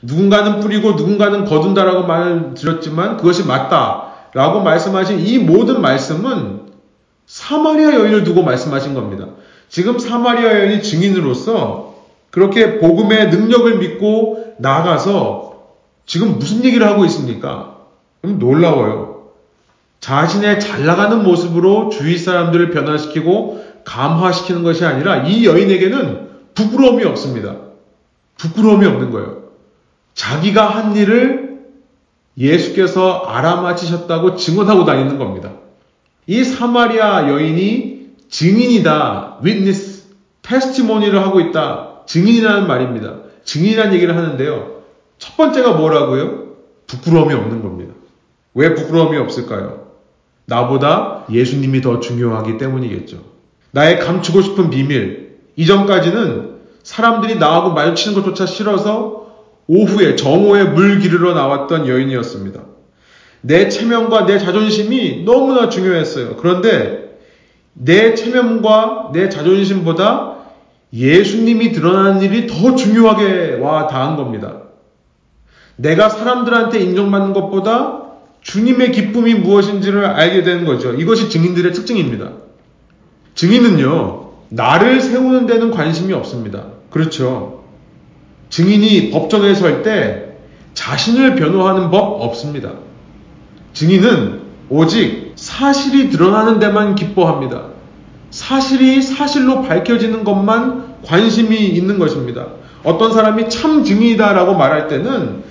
누군가는 0.02 0.60
뿌리고 0.60 0.92
누군가는 0.92 1.46
거둔다라고 1.46 2.06
말을 2.06 2.54
들었지만 2.54 3.16
그것이 3.16 3.46
맞다. 3.46 4.12
라고 4.34 4.60
말씀하신 4.60 5.20
이 5.20 5.38
모든 5.38 5.80
말씀은 5.80 6.64
사마리아 7.26 7.94
여인을 7.94 8.24
두고 8.24 8.42
말씀하신 8.42 8.92
겁니다. 8.92 9.28
지금 9.70 9.98
사마리아 9.98 10.60
여인이 10.60 10.82
증인으로서 10.82 11.94
그렇게 12.30 12.78
복음의 12.78 13.30
능력을 13.30 13.78
믿고 13.78 14.54
나가서 14.58 15.54
지금 16.04 16.38
무슨 16.38 16.62
얘기를 16.64 16.86
하고 16.86 17.06
있습니까? 17.06 17.76
그럼 18.20 18.38
놀라워요. 18.38 19.13
자신의 20.04 20.60
잘 20.60 20.84
나가는 20.84 21.22
모습으로 21.22 21.88
주위 21.88 22.18
사람들을 22.18 22.72
변화시키고 22.72 23.64
감화시키는 23.84 24.62
것이 24.62 24.84
아니라 24.84 25.22
이 25.26 25.46
여인에게는 25.46 26.28
부끄러움이 26.54 27.04
없습니다. 27.04 27.56
부끄러움이 28.36 28.84
없는 28.84 29.10
거예요. 29.10 29.44
자기가 30.12 30.68
한 30.68 30.94
일을 30.94 31.62
예수께서 32.36 33.20
알아맞히셨다고 33.20 34.36
증언하고 34.36 34.84
다니는 34.84 35.16
겁니다. 35.16 35.52
이 36.26 36.44
사마리아 36.44 37.30
여인이 37.30 38.10
증인이다. 38.28 39.38
witness, 39.42 40.04
테스티모니를 40.42 41.18
하고 41.22 41.40
있다. 41.40 42.02
증인이라는 42.04 42.66
말입니다. 42.66 43.20
증인이라는 43.44 43.94
얘기를 43.94 44.14
하는데요. 44.14 44.82
첫 45.16 45.38
번째가 45.38 45.72
뭐라고요? 45.72 46.56
부끄러움이 46.88 47.32
없는 47.32 47.62
겁니다. 47.62 47.94
왜 48.52 48.74
부끄러움이 48.74 49.16
없을까요? 49.16 49.83
나보다 50.46 51.24
예수님이 51.30 51.80
더 51.80 52.00
중요하기 52.00 52.58
때문이겠죠. 52.58 53.18
나의 53.70 53.98
감추고 53.98 54.42
싶은 54.42 54.70
비밀. 54.70 55.38
이전까지는 55.56 56.54
사람들이 56.82 57.36
나하고 57.36 57.72
마주치는 57.72 58.14
것조차 58.20 58.46
싫어서 58.46 59.24
오후에 59.66 60.16
정오에 60.16 60.64
물 60.64 60.98
기르러 60.98 61.32
나왔던 61.32 61.88
여인이었습니다. 61.88 62.60
내 63.40 63.68
체면과 63.68 64.26
내 64.26 64.38
자존심이 64.38 65.24
너무나 65.24 65.68
중요했어요. 65.68 66.36
그런데 66.36 67.18
내 67.72 68.14
체면과 68.14 69.10
내 69.12 69.28
자존심보다 69.28 70.34
예수님이 70.92 71.72
드러나는 71.72 72.22
일이 72.22 72.46
더 72.46 72.74
중요하게 72.74 73.58
와 73.60 73.86
닿은 73.86 74.16
겁니다. 74.16 74.62
내가 75.76 76.08
사람들한테 76.08 76.80
인정받는 76.80 77.32
것보다 77.32 78.03
주님의 78.44 78.92
기쁨이 78.92 79.34
무엇인지를 79.34 80.04
알게 80.04 80.42
되는 80.42 80.64
거죠. 80.64 80.92
이것이 80.92 81.28
증인들의 81.30 81.72
특징입니다. 81.72 82.30
증인은요, 83.34 84.30
나를 84.50 85.00
세우는 85.00 85.46
데는 85.46 85.70
관심이 85.72 86.12
없습니다. 86.12 86.66
그렇죠. 86.90 87.64
증인이 88.50 89.10
법정에 89.10 89.54
설 89.54 89.82
때 89.82 90.36
자신을 90.74 91.34
변호하는 91.36 91.90
법 91.90 92.20
없습니다. 92.22 92.72
증인은 93.72 94.42
오직 94.68 95.32
사실이 95.36 96.10
드러나는 96.10 96.58
데만 96.58 96.94
기뻐합니다. 96.94 97.68
사실이 98.30 99.02
사실로 99.02 99.62
밝혀지는 99.62 100.22
것만 100.22 100.96
관심이 101.04 101.66
있는 101.66 101.98
것입니다. 101.98 102.48
어떤 102.82 103.12
사람이 103.12 103.48
참 103.48 103.84
증인이다라고 103.84 104.54
말할 104.54 104.88
때는 104.88 105.42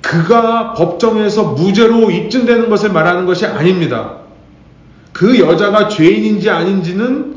그가 0.00 0.74
법정에서 0.74 1.52
무죄로 1.52 2.10
입증되는 2.10 2.70
것을 2.70 2.90
말하는 2.90 3.26
것이 3.26 3.46
아닙니다. 3.46 4.16
그 5.12 5.38
여자가 5.38 5.88
죄인인지 5.88 6.48
아닌지는 6.50 7.36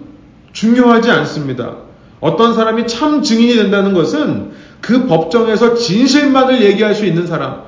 중요하지 0.54 1.12
않습니다. 1.12 1.78
어떤 2.20 2.54
사람이 2.54 2.88
참 2.88 3.22
증인이 3.22 3.56
된다는 3.56 3.94
것은 3.94 4.52
그 4.80 5.08
법정에서 5.08 5.76
진실만을 5.76 6.64
얘기할 6.64 6.96
수 6.96 7.06
있는 7.06 7.28
사람, 7.28 7.64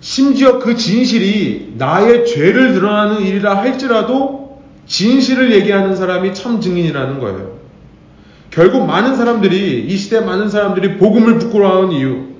심지어 0.00 0.58
그 0.58 0.76
진실이 0.76 1.74
나의 1.76 2.26
죄를 2.26 2.74
드러나는 2.74 3.22
일이라 3.22 3.56
할지라도 3.56 4.62
진실을 4.86 5.52
얘기하는 5.52 5.96
사람이 5.96 6.34
참 6.34 6.60
증인이라는 6.60 7.20
거예요. 7.20 7.56
결국 8.50 8.86
많은 8.86 9.16
사람들이 9.16 9.86
이 9.86 9.96
시대 9.96 10.20
많은 10.20 10.48
사람들이 10.48 10.96
복음을 10.98 11.38
부끄러워하는 11.38 11.92
이유 11.92 12.35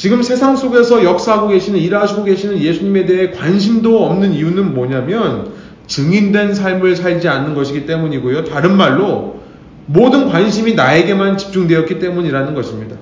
지금 0.00 0.22
세상 0.22 0.56
속에서 0.56 1.04
역사하고 1.04 1.48
계시는 1.48 1.78
일하시고 1.78 2.24
계시는 2.24 2.62
예수님에 2.62 3.04
대해 3.04 3.32
관심도 3.32 4.02
없는 4.06 4.32
이유는 4.32 4.72
뭐냐면 4.72 5.52
증인된 5.88 6.54
삶을 6.54 6.96
살지 6.96 7.28
않는 7.28 7.54
것이기 7.54 7.84
때문이고요. 7.84 8.44
다른 8.44 8.78
말로 8.78 9.42
모든 9.84 10.30
관심이 10.30 10.72
나에게만 10.72 11.36
집중되었기 11.36 11.98
때문이라는 11.98 12.54
것입니다. 12.54 12.96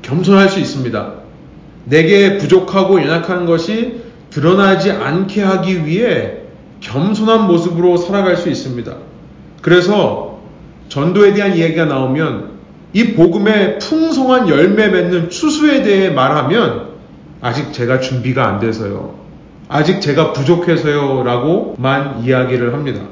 겸손할 0.00 0.48
수 0.48 0.58
있습니다. 0.58 1.12
내게 1.84 2.38
부족하고 2.38 3.02
연약한 3.02 3.44
것이 3.44 4.04
드러나지 4.30 4.90
않게 4.90 5.42
하기 5.42 5.84
위해 5.84 6.44
겸손한 6.80 7.46
모습으로 7.46 7.98
살아갈 7.98 8.38
수 8.38 8.48
있습니다. 8.48 8.96
그래서 9.60 10.40
전도에 10.88 11.34
대한 11.34 11.54
이야기가 11.54 11.84
나오면 11.84 12.55
이 12.96 13.12
복음의 13.12 13.78
풍성한 13.78 14.48
열매 14.48 14.88
맺는 14.88 15.28
추수에 15.28 15.82
대해 15.82 16.08
말하면 16.08 16.92
아직 17.42 17.74
제가 17.74 18.00
준비가 18.00 18.48
안 18.48 18.58
돼서요. 18.58 19.16
아직 19.68 20.00
제가 20.00 20.32
부족해서요. 20.32 21.22
라고만 21.22 22.24
이야기를 22.24 22.72
합니다. 22.72 23.02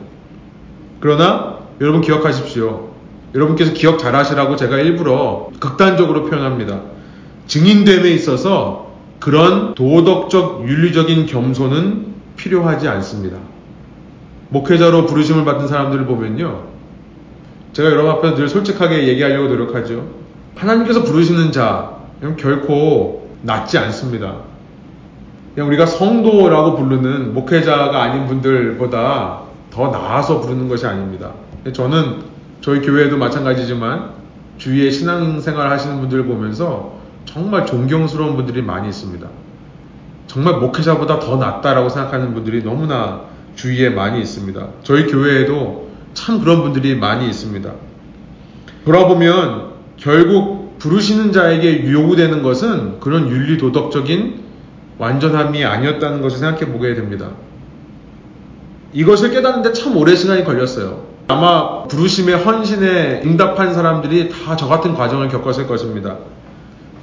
그러나 1.01 1.59
여러분 1.83 2.01
기억하십시오. 2.01 2.93
여러분께서 3.35 3.75
기억 3.75 3.99
잘 3.99 4.17
하시라고 4.17 4.57
제가 4.57 4.79
일부러 4.79 5.51
극단적으로 5.61 6.25
표현합니다. 6.25 6.81
증인됨에 7.47 8.11
있어서 8.13 8.95
그런 9.21 9.75
도덕적 9.75 10.67
윤리적인 10.67 11.27
겸손은 11.27 12.07
필요하지 12.39 12.89
않습니다. 12.89 13.37
목회자로 14.49 15.05
부르심을 15.05 15.45
받은 15.45 15.69
사람들을 15.69 16.07
보면요. 16.07 16.74
제가 17.75 17.91
여러분 17.91 18.13
앞에서 18.13 18.37
늘 18.37 18.49
솔직하게 18.49 19.09
얘기하려고 19.09 19.49
노력하죠. 19.49 20.07
하나님께서 20.55 21.03
부르시는 21.03 21.51
자, 21.51 21.97
결코 22.39 23.29
낮지 23.43 23.79
않습니다. 23.79 24.37
그냥 25.55 25.69
우리가 25.69 25.85
성도라고 25.85 26.77
부르는 26.77 27.35
목회자가 27.35 28.01
아닌 28.01 28.27
분들보다 28.27 29.41
더 29.71 29.89
나아서 29.89 30.41
부르는 30.41 30.69
것이 30.69 30.87
아닙니다. 30.87 31.33
저는 31.73 32.23
저희 32.61 32.81
교회도 32.81 33.17
마찬가지지만 33.17 34.11
주위에 34.59 34.91
신앙생활 34.91 35.69
하시는 35.69 35.99
분들을 35.99 36.27
보면서 36.27 36.95
정말 37.25 37.67
존경스러운 37.67 38.37
분들이 38.37 38.63
많이 38.63 38.89
있습니다. 38.89 39.27
정말 40.29 40.61
목회자보다 40.61 41.19
더 41.19 41.37
낫다라고 41.37 41.89
생각하는 41.89 42.35
분들이 42.35 42.63
너무나 42.63 43.23
주위에 43.57 43.91
많이 43.91 44.21
있습니다. 44.21 44.69
저희 44.85 45.07
교회에도 45.07 45.84
참 46.15 46.41
그런 46.41 46.63
분들이 46.63 46.95
많이 46.97 47.27
있습니다. 47.29 47.71
돌아보면 48.85 49.73
결국 49.97 50.79
부르시는 50.79 51.33
자에게 51.33 51.91
요구되는 51.91 52.43
것은 52.43 53.01
그런 53.01 53.29
윤리 53.31 53.59
도덕적인 53.59 54.43
완전함이 54.99 55.65
아니었다는 55.65 56.23
것을 56.23 56.39
생각해 56.39 56.73
보게 56.73 56.95
됩니다. 56.95 57.31
이것을 58.93 59.31
깨닫는데 59.31 59.73
참 59.73 59.97
오랜 59.97 60.15
시간이 60.17 60.45
걸렸어요. 60.45 61.05
아마 61.27 61.85
부르심의 61.85 62.37
헌신에 62.37 63.23
응답한 63.25 63.73
사람들이 63.75 64.29
다 64.29 64.57
저 64.57 64.69
같은 64.69 64.95
과정을 64.95 65.29
겪었을 65.29 65.67
것입니다. 65.67 66.19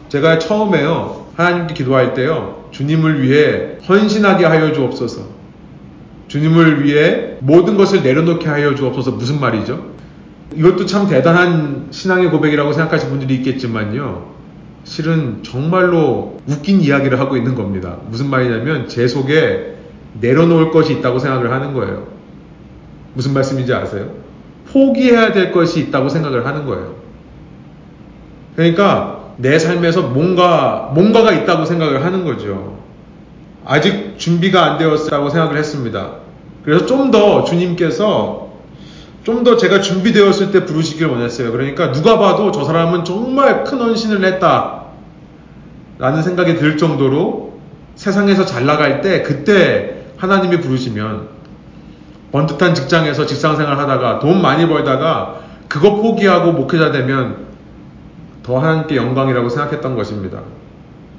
제가 0.10 0.40
처음에요, 0.40 1.26
하나님께 1.36 1.74
기도할 1.74 2.14
때요, 2.14 2.66
주님을 2.72 3.24
위해 3.24 3.78
헌신하게 3.88 4.46
하여 4.46 4.72
주옵소서. 4.74 5.41
주님을 6.32 6.86
위해 6.86 7.34
모든 7.42 7.76
것을 7.76 8.04
내려놓게 8.04 8.48
하여 8.48 8.74
주옵소서. 8.74 9.12
무슨 9.12 9.42
말이죠? 9.42 9.92
이것도 10.56 10.86
참 10.86 11.10
대단한 11.10 11.88
신앙의 11.92 12.30
고백이라고 12.30 12.72
생각하시는 12.72 13.12
분들이 13.12 13.36
있겠지만요. 13.40 14.32
실은 14.86 15.44
정말로 15.44 16.40
웃긴 16.48 16.80
이야기를 16.80 17.20
하고 17.20 17.36
있는 17.36 17.54
겁니다. 17.54 17.98
무슨 18.08 18.30
말이냐면 18.30 18.88
제 18.88 19.10
속에 19.10 19.76
내려놓을 20.22 20.72
것이 20.72 20.94
있다고 20.94 21.20
생각을 21.20 21.52
하는 21.52 21.74
거예요. 21.74 22.08
무슨 23.14 23.34
말씀인지 23.34 23.74
아세요? 23.74 24.12
포기해야 24.72 25.34
될 25.34 25.52
것이 25.52 25.82
있다고 25.82 26.08
생각을 26.08 26.46
하는 26.46 26.66
거예요. 26.66 26.96
그러니까 28.56 29.34
내 29.36 29.60
삶에서 29.60 30.04
뭔가, 30.04 30.92
뭔가가 30.96 31.34
있다고 31.34 31.66
생각을 31.66 32.06
하는 32.06 32.24
거죠. 32.24 32.80
아직 33.66 34.18
준비가 34.18 34.64
안 34.64 34.78
되었다고 34.78 35.30
생각을 35.30 35.58
했습니다. 35.58 36.21
그래서 36.64 36.86
좀 36.86 37.12
더 37.12 37.44
주님께서 37.44 38.50
좀 39.24 39.44
더 39.44 39.58
제가 39.58 39.82
준비되었을 39.82 40.52
때 40.52 40.66
부르시길 40.66 41.08
원했어요. 41.08 41.52
그러니까 41.52 41.92
누가 41.92 42.18
봐도 42.18 42.52
저 42.52 42.64
사람은 42.64 43.04
정말 43.06 43.64
큰 43.64 43.80
헌신을 43.80 44.24
했다. 44.26 44.86
라는 46.00 46.24
생각이 46.24 46.56
들 46.56 46.78
정도로 46.78 47.60
세상에서 47.96 48.46
잘 48.46 48.66
나갈 48.66 49.02
때 49.02 49.22
그때 49.22 50.06
하나님이 50.18 50.60
부르시면 50.62 51.28
번듯한 52.32 52.74
직장에서 52.74 53.26
직장 53.26 53.56
생활 53.58 53.78
하다가 53.78 54.20
돈 54.20 54.42
많이 54.42 54.68
벌다가 54.68 55.42
그거 55.68 55.96
포기하고 55.96 56.54
목회자 56.54 56.92
되면 56.92 57.46
더 58.42 58.58
하나님께 58.60 58.96
영광이라고 58.96 59.50
생각했던 59.50 59.96
것입니다. 59.96 60.40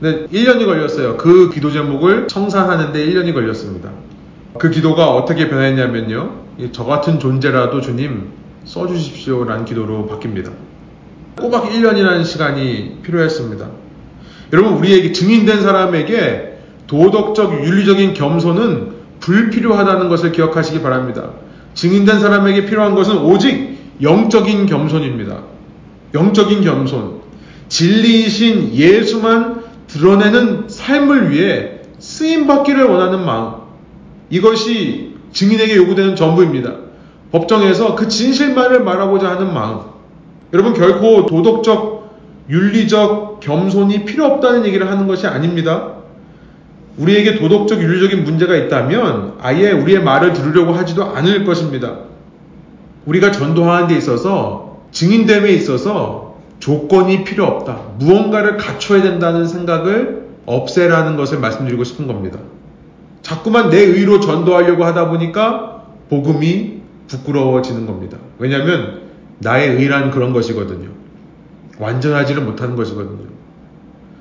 근데 0.00 0.26
1년이 0.26 0.64
걸렸어요. 0.66 1.16
그 1.16 1.50
기도 1.50 1.70
제목을 1.70 2.26
청산하는데 2.26 3.06
1년이 3.06 3.32
걸렸습니다. 3.34 3.90
그 4.58 4.70
기도가 4.70 5.14
어떻게 5.14 5.48
변했냐면요. 5.48 6.42
저 6.72 6.84
같은 6.84 7.18
존재라도 7.18 7.80
주님 7.80 8.28
써주십시오 8.64 9.44
라는 9.44 9.64
기도로 9.64 10.06
바뀝니다. 10.08 10.52
꼬박 11.36 11.70
1년이라는 11.70 12.24
시간이 12.24 12.98
필요했습니다. 13.02 13.66
여러분, 14.52 14.74
우리에게 14.74 15.12
증인된 15.12 15.62
사람에게 15.62 16.58
도덕적, 16.86 17.64
윤리적인 17.64 18.12
겸손은 18.12 18.92
불필요하다는 19.20 20.08
것을 20.10 20.32
기억하시기 20.32 20.82
바랍니다. 20.82 21.30
증인된 21.74 22.20
사람에게 22.20 22.66
필요한 22.66 22.94
것은 22.94 23.18
오직 23.18 23.78
영적인 24.02 24.66
겸손입니다. 24.66 25.38
영적인 26.12 26.62
겸손. 26.62 27.22
진리이신 27.68 28.74
예수만 28.74 29.62
드러내는 29.86 30.68
삶을 30.68 31.30
위해 31.30 31.80
쓰임받기를 31.98 32.84
원하는 32.84 33.24
마음. 33.24 33.61
이것이 34.32 35.14
증인에게 35.32 35.76
요구되는 35.76 36.16
전부입니다. 36.16 36.72
법정에서 37.32 37.94
그 37.94 38.08
진실만을 38.08 38.82
말하고자 38.82 39.28
하는 39.28 39.52
마음. 39.52 39.80
여러분, 40.54 40.72
결코 40.72 41.26
도덕적, 41.26 42.10
윤리적 42.48 43.40
겸손이 43.40 44.06
필요 44.06 44.24
없다는 44.24 44.64
얘기를 44.64 44.90
하는 44.90 45.06
것이 45.06 45.26
아닙니다. 45.26 45.96
우리에게 46.96 47.36
도덕적, 47.36 47.82
윤리적인 47.82 48.24
문제가 48.24 48.56
있다면 48.56 49.34
아예 49.40 49.70
우리의 49.70 50.02
말을 50.02 50.32
들으려고 50.32 50.72
하지도 50.72 51.04
않을 51.04 51.44
것입니다. 51.44 51.98
우리가 53.04 53.32
전도하는 53.32 53.88
데 53.88 53.96
있어서 53.96 54.78
증인됨에 54.92 55.50
있어서 55.52 56.36
조건이 56.58 57.24
필요 57.24 57.44
없다. 57.44 57.80
무언가를 57.98 58.56
갖춰야 58.56 59.02
된다는 59.02 59.46
생각을 59.46 60.28
없애라는 60.46 61.16
것을 61.16 61.38
말씀드리고 61.38 61.84
싶은 61.84 62.06
겁니다. 62.06 62.38
자꾸만 63.22 63.70
내 63.70 63.78
의로 63.78 64.20
전도하려고 64.20 64.84
하다 64.84 65.08
보니까 65.08 65.84
복음이 66.10 66.82
부끄러워지는 67.08 67.86
겁니다. 67.86 68.18
왜냐하면 68.38 69.02
나의 69.38 69.76
의란 69.76 70.10
그런 70.10 70.32
것이거든요. 70.32 70.90
완전하지를 71.78 72.42
못하는 72.42 72.76
것이거든요. 72.76 73.26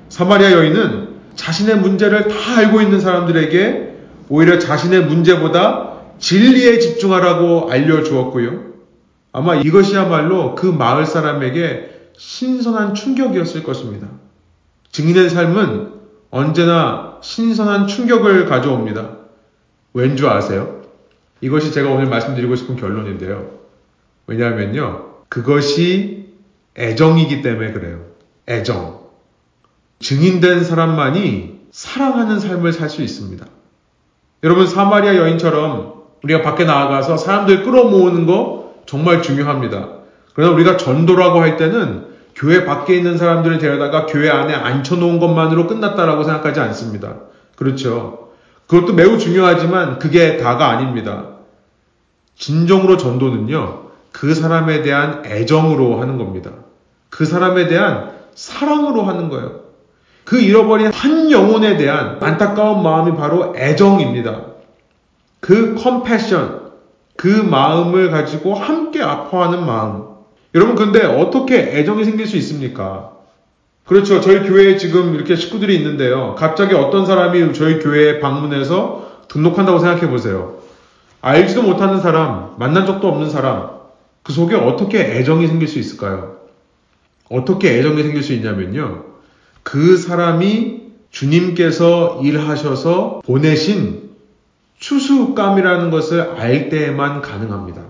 사마리아 0.08 0.52
여인은 0.52 1.08
자신의 1.34 1.78
문제를 1.78 2.28
다 2.28 2.58
알고 2.58 2.80
있는 2.80 3.00
사람들에게 3.00 3.96
오히려 4.28 4.58
자신의 4.58 5.06
문제보다 5.06 5.92
진리에 6.18 6.78
집중하라고 6.78 7.70
알려주었고요. 7.70 8.72
아마 9.32 9.54
이것이야말로 9.54 10.54
그 10.54 10.66
마을 10.66 11.06
사람에게 11.06 11.90
신선한 12.16 12.94
충격이었을 12.94 13.62
것입니다. 13.62 14.06
증인의 14.90 15.30
삶은 15.30 15.92
언제나 16.30 17.11
신선한 17.22 17.86
충격을 17.86 18.46
가져옵니다. 18.46 19.16
왠 19.94 20.16
줄 20.16 20.28
아세요? 20.28 20.82
이것이 21.40 21.72
제가 21.72 21.90
오늘 21.90 22.06
말씀드리고 22.06 22.54
싶은 22.56 22.76
결론인데요. 22.76 23.50
왜냐하면요. 24.26 25.06
그것이 25.28 26.28
애정이기 26.76 27.42
때문에 27.42 27.72
그래요. 27.72 28.04
애정. 28.48 29.02
증인된 30.00 30.64
사람만이 30.64 31.60
사랑하는 31.70 32.38
삶을 32.40 32.72
살 32.72 32.88
수 32.90 33.02
있습니다. 33.02 33.46
여러분, 34.44 34.66
사마리아 34.66 35.16
여인처럼 35.16 36.02
우리가 36.22 36.42
밖에 36.42 36.64
나아가서 36.64 37.16
사람들 37.16 37.62
끌어모으는 37.64 38.26
거 38.26 38.74
정말 38.86 39.22
중요합니다. 39.22 39.88
그러나 40.34 40.52
우리가 40.54 40.76
전도라고 40.76 41.40
할 41.40 41.56
때는 41.56 42.11
교회 42.34 42.64
밖에 42.64 42.96
있는 42.96 43.18
사람들을 43.18 43.58
데려다가 43.58 44.06
교회 44.06 44.30
안에 44.30 44.54
앉혀놓은 44.54 45.18
것만으로 45.18 45.66
끝났다라고 45.66 46.24
생각하지 46.24 46.60
않습니다. 46.60 47.16
그렇죠. 47.56 48.30
그것도 48.66 48.94
매우 48.94 49.18
중요하지만 49.18 49.98
그게 49.98 50.38
다가 50.38 50.68
아닙니다. 50.68 51.24
진정으로 52.36 52.96
전도는요, 52.96 53.82
그 54.12 54.34
사람에 54.34 54.82
대한 54.82 55.22
애정으로 55.24 56.00
하는 56.00 56.18
겁니다. 56.18 56.50
그 57.10 57.24
사람에 57.26 57.68
대한 57.68 58.12
사랑으로 58.34 59.02
하는 59.02 59.28
거예요. 59.28 59.60
그 60.24 60.40
잃어버린 60.40 60.90
한 60.92 61.30
영혼에 61.30 61.76
대한 61.76 62.18
안타까운 62.20 62.82
마음이 62.82 63.16
바로 63.16 63.54
애정입니다. 63.56 64.46
그 65.40 65.74
컴패션, 65.74 66.70
그 67.16 67.26
마음을 67.26 68.10
가지고 68.10 68.54
함께 68.54 69.02
아파하는 69.02 69.66
마음. 69.66 70.11
여러분, 70.54 70.74
근데 70.74 71.04
어떻게 71.04 71.58
애정이 71.58 72.04
생길 72.04 72.26
수 72.26 72.36
있습니까? 72.36 73.12
그렇죠. 73.84 74.20
저희 74.20 74.40
교회에 74.40 74.76
지금 74.76 75.14
이렇게 75.14 75.34
식구들이 75.34 75.74
있는데요. 75.76 76.34
갑자기 76.36 76.74
어떤 76.74 77.06
사람이 77.06 77.52
저희 77.54 77.78
교회에 77.78 78.20
방문해서 78.20 79.24
등록한다고 79.28 79.78
생각해 79.78 80.08
보세요. 80.08 80.60
알지도 81.20 81.62
못하는 81.62 82.00
사람, 82.00 82.54
만난 82.58 82.86
적도 82.86 83.08
없는 83.08 83.30
사람, 83.30 83.70
그 84.22 84.32
속에 84.32 84.54
어떻게 84.54 85.00
애정이 85.00 85.46
생길 85.46 85.68
수 85.68 85.78
있을까요? 85.78 86.36
어떻게 87.30 87.78
애정이 87.78 88.02
생길 88.02 88.22
수 88.22 88.32
있냐면요. 88.34 89.04
그 89.62 89.96
사람이 89.96 90.82
주님께서 91.10 92.20
일하셔서 92.22 93.22
보내신 93.24 94.10
추수감이라는 94.78 95.90
것을 95.90 96.32
알 96.36 96.68
때에만 96.68 97.22
가능합니다. 97.22 97.82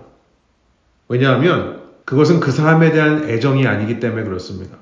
왜냐하면 1.09 1.82
그것은 2.05 2.41
그 2.41 2.51
사람에 2.51 2.93
대한 2.93 3.29
애정이 3.29 3.67
아니기 3.67 4.01
때문에 4.01 4.25
그렇습니다. 4.25 4.77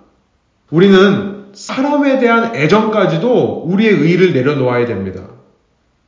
우리는 0.70 1.46
사람에 1.52 2.18
대한 2.18 2.54
애정까지도 2.54 3.64
우리의 3.66 3.92
의의를 3.94 4.32
내려놓아야 4.32 4.86
됩니다. 4.86 5.22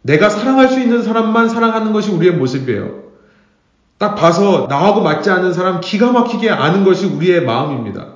내가 0.02 0.28
사랑할 0.28 0.68
수 0.68 0.80
있는 0.80 1.02
사람만 1.02 1.48
사랑하는 1.48 1.92
것이 1.92 2.10
우리의 2.10 2.34
모습이에요. 2.34 3.02
딱 3.98 4.14
봐서 4.16 4.66
나하고 4.68 5.00
맞지 5.00 5.30
않는 5.30 5.52
사람 5.52 5.80
기가 5.80 6.10
막히게 6.10 6.50
아는 6.50 6.84
것이 6.84 7.06
우리의 7.06 7.44
마음입니다. 7.44 8.06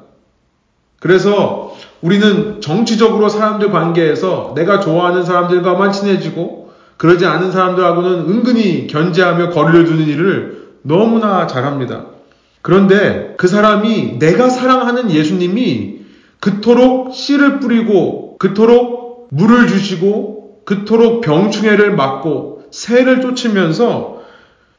그래서 0.99 1.77
우리는 2.01 2.61
정치적으로 2.61 3.29
사람들 3.29 3.71
관계에서 3.71 4.53
내가 4.57 4.81
좋아하는 4.81 5.25
사람들과만 5.25 5.93
친해지고 5.93 6.73
그러지 6.97 7.27
않은 7.27 7.53
사람들하고는 7.53 8.31
은근히 8.31 8.87
견제하며 8.87 9.51
거리를 9.51 9.85
두는 9.85 10.07
일을 10.07 10.67
너무나 10.83 11.47
잘합니다. 11.47 12.07
그런데 12.67 13.35
그 13.37 13.47
사람이 13.47 14.19
내가 14.19 14.49
사랑하는 14.49 15.13
예수님이 15.13 16.01
그토록 16.41 17.15
씨를 17.15 17.61
뿌리고 17.61 18.37
그토록 18.39 19.29
물을 19.31 19.69
주시고 19.69 20.63
그토록 20.65 21.21
병충해를 21.21 21.95
막고 21.95 22.65
새를 22.73 23.21
쫓으면서 23.21 24.21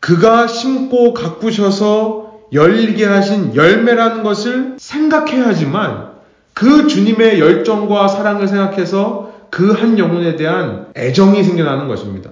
그가 0.01 0.47
심고 0.47 1.13
가꾸셔서 1.13 2.41
열리게 2.51 3.05
하신 3.05 3.55
열매라는 3.55 4.21
것을 4.21 4.75
생각해야지만 4.77 6.09
그 6.53 6.87
주님의 6.87 7.39
열정과 7.39 8.09
사랑을 8.09 8.49
생각해서 8.49 9.31
그 9.49 9.71
한 9.71 9.97
영혼에 9.97 10.35
대한 10.35 10.87
애정이 10.97 11.41
생겨나는 11.41 11.87
것입니다. 11.87 12.31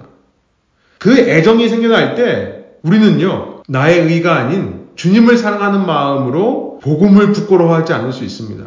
그 0.98 1.18
애정이 1.18 1.70
생겨날 1.70 2.14
때 2.14 2.66
우리는요, 2.82 3.62
나의 3.68 4.00
의가 4.00 4.36
아닌 4.36 4.85
주님을 4.96 5.36
사랑하는 5.36 5.86
마음으로 5.86 6.80
복음을 6.82 7.32
부끄러워하지 7.32 7.92
않을 7.92 8.12
수 8.12 8.24
있습니다. 8.24 8.64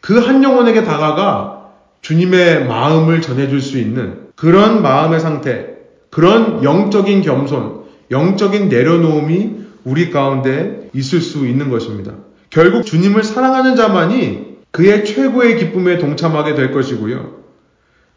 그 0.00 0.18
한 0.18 0.42
영혼에게 0.42 0.84
다가가 0.84 1.70
주님의 2.02 2.66
마음을 2.66 3.22
전해줄 3.22 3.62
수 3.62 3.78
있는 3.78 4.28
그런 4.36 4.82
마음의 4.82 5.20
상태, 5.20 5.68
그런 6.10 6.62
영적인 6.62 7.22
겸손, 7.22 7.84
영적인 8.10 8.68
내려놓음이 8.68 9.64
우리 9.84 10.10
가운데 10.10 10.90
있을 10.92 11.20
수 11.20 11.46
있는 11.46 11.70
것입니다. 11.70 12.12
결국 12.50 12.84
주님을 12.84 13.24
사랑하는 13.24 13.76
자만이 13.76 14.58
그의 14.70 15.04
최고의 15.04 15.56
기쁨에 15.56 15.98
동참하게 15.98 16.54
될 16.54 16.72
것이고요. 16.72 17.44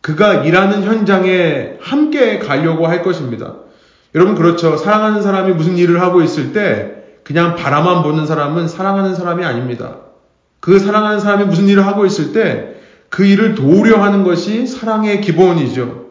그가 0.02 0.44
일하는 0.44 0.84
현장에 0.84 1.76
함께 1.80 2.40
가려고 2.40 2.88
할 2.88 3.04
것입니다. 3.04 3.56
여러분 4.16 4.36
그렇죠. 4.36 4.76
사랑하는 4.78 5.22
사람이 5.22 5.54
무슨 5.54 5.78
일을 5.78 6.02
하고 6.02 6.22
있을 6.22 6.54
때 6.54 6.97
그냥 7.28 7.55
바라만 7.55 8.01
보는 8.03 8.25
사람은 8.25 8.67
사랑하는 8.67 9.13
사람이 9.13 9.45
아닙니다. 9.45 9.97
그 10.59 10.80
사랑하는 10.80 11.19
사람이 11.19 11.45
무슨 11.45 11.67
일을 11.67 11.86
하고 11.86 12.05
있을 12.05 12.32
때 12.32 12.78
그 13.09 13.25
일을 13.25 13.55
도우려 13.55 14.01
하는 14.01 14.23
것이 14.23 14.67
사랑의 14.67 15.21
기본이죠. 15.21 16.07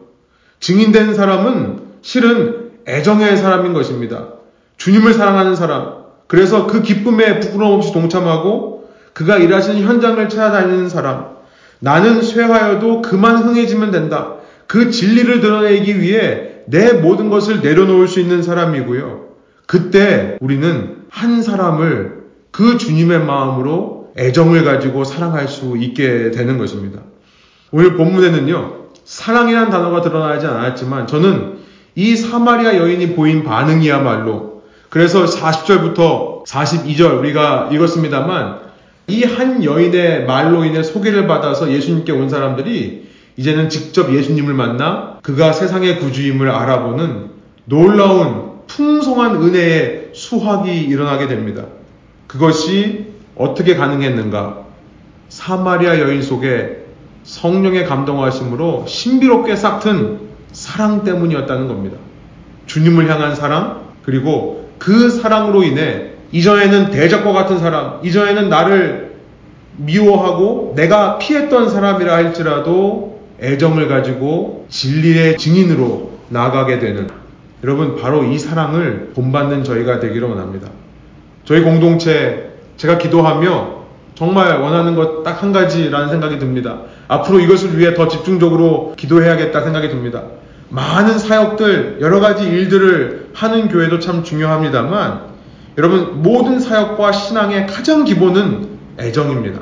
증인된 0.59 1.13
사람은 1.13 1.81
실은 2.01 2.71
애정의 2.87 3.37
사람인 3.37 3.73
것입니다. 3.73 4.29
주님을 4.77 5.13
사랑하는 5.13 5.55
사람. 5.55 6.05
그래서 6.27 6.67
그 6.67 6.81
기쁨에 6.81 7.39
부끄러움 7.39 7.77
없이 7.77 7.93
동참하고 7.93 8.89
그가 9.13 9.37
일하시는 9.37 9.81
현장을 9.81 10.29
찾아다니는 10.29 10.89
사람. 10.89 11.37
나는 11.79 12.21
쇠하여도 12.21 13.01
그만 13.01 13.37
흥해지면 13.37 13.91
된다. 13.91 14.35
그 14.65 14.89
진리를 14.89 15.39
드러내기 15.41 16.01
위해 16.01 16.63
내 16.65 16.93
모든 16.93 17.29
것을 17.29 17.61
내려놓을 17.61 18.07
수 18.07 18.19
있는 18.19 18.41
사람이고요. 18.41 19.27
그때 19.67 20.37
우리는 20.41 20.96
한 21.17 21.41
사람을 21.41 22.25
그 22.51 22.77
주님의 22.77 23.25
마음으로 23.25 24.11
애정을 24.17 24.63
가지고 24.63 25.03
사랑할 25.03 25.47
수 25.47 25.75
있게 25.77 26.29
되는 26.29 26.59
것입니다. 26.59 26.99
오늘 27.71 27.95
본문에는요, 27.97 28.73
사랑이라는 29.03 29.71
단어가 29.71 30.01
드러나지 30.01 30.45
않았지만 30.45 31.07
저는 31.07 31.57
이 31.95 32.15
사마리아 32.15 32.77
여인이 32.77 33.15
보인 33.15 33.43
반응이야말로 33.43 34.61
그래서 34.89 35.25
40절부터 35.25 36.45
42절 36.45 37.17
우리가 37.19 37.69
읽었습니다만 37.71 38.67
이 39.07 39.23
한 39.23 39.63
여인의 39.63 40.25
말로 40.25 40.65
인해 40.65 40.83
소개를 40.83 41.27
받아서 41.27 41.71
예수님께 41.71 42.11
온 42.11 42.29
사람들이 42.29 43.07
이제는 43.37 43.69
직접 43.69 44.13
예수님을 44.13 44.53
만나 44.53 45.17
그가 45.23 45.51
세상의 45.53 45.99
구주임을 45.99 46.49
알아보는 46.49 47.31
놀라운 47.65 48.47
풍성한 48.67 49.41
은혜의 49.41 50.06
수확이 50.27 50.81
일어나게 50.81 51.27
됩니다. 51.27 51.63
그것이 52.27 53.13
어떻게 53.37 53.75
가능했는가? 53.75 54.65
사마리아 55.29 55.99
여인 55.99 56.21
속에 56.21 56.85
성령의 57.23 57.85
감동하심으로 57.85 58.85
신비롭게 58.87 59.55
싹튼 59.55 60.19
사랑 60.51 61.05
때문이었다는 61.05 61.69
겁니다. 61.69 61.97
주님을 62.65 63.09
향한 63.09 63.35
사랑, 63.35 63.83
그리고 64.03 64.69
그 64.77 65.09
사랑으로 65.09 65.63
인해 65.63 66.11
이전에는 66.33 66.91
대적과 66.91 67.31
같은 67.31 67.59
사람, 67.59 68.05
이전에는 68.05 68.49
나를 68.49 69.15
미워하고 69.77 70.73
내가 70.75 71.19
피했던 71.19 71.69
사람이라 71.69 72.13
할지라도 72.13 73.21
애정을 73.41 73.87
가지고 73.87 74.65
진리의 74.67 75.37
증인으로 75.37 76.11
나아가게 76.29 76.79
되는 76.79 77.07
여러분 77.67 77.97
바로 77.97 78.23
이 78.23 78.39
사랑을 78.39 79.11
본받는 79.13 79.65
저희가 79.65 79.99
되기를 79.99 80.29
원합니다. 80.29 80.69
저희 81.43 81.61
공동체 81.63 82.53
제가 82.77 82.97
기도하며 82.97 83.75
정말 84.15 84.61
원하는 84.61 84.95
것 84.95 85.21
딱 85.23 85.43
한 85.43 85.51
가지라는 85.51 86.07
생각이 86.07 86.39
듭니다. 86.39 86.77
앞으로 87.09 87.41
이것을 87.41 87.77
위해 87.77 87.93
더 87.93 88.07
집중적으로 88.07 88.93
기도해야겠다 88.97 89.61
생각이 89.63 89.89
듭니다. 89.89 90.23
많은 90.69 91.19
사역들, 91.19 91.97
여러 91.99 92.21
가지 92.21 92.45
일들을 92.47 93.31
하는 93.33 93.67
교회도 93.67 93.99
참 93.99 94.23
중요합니다만 94.23 95.19
여러분 95.77 96.23
모든 96.23 96.59
사역과 96.61 97.11
신앙의 97.11 97.67
가장 97.67 98.05
기본은 98.05 98.69
애정입니다. 98.97 99.59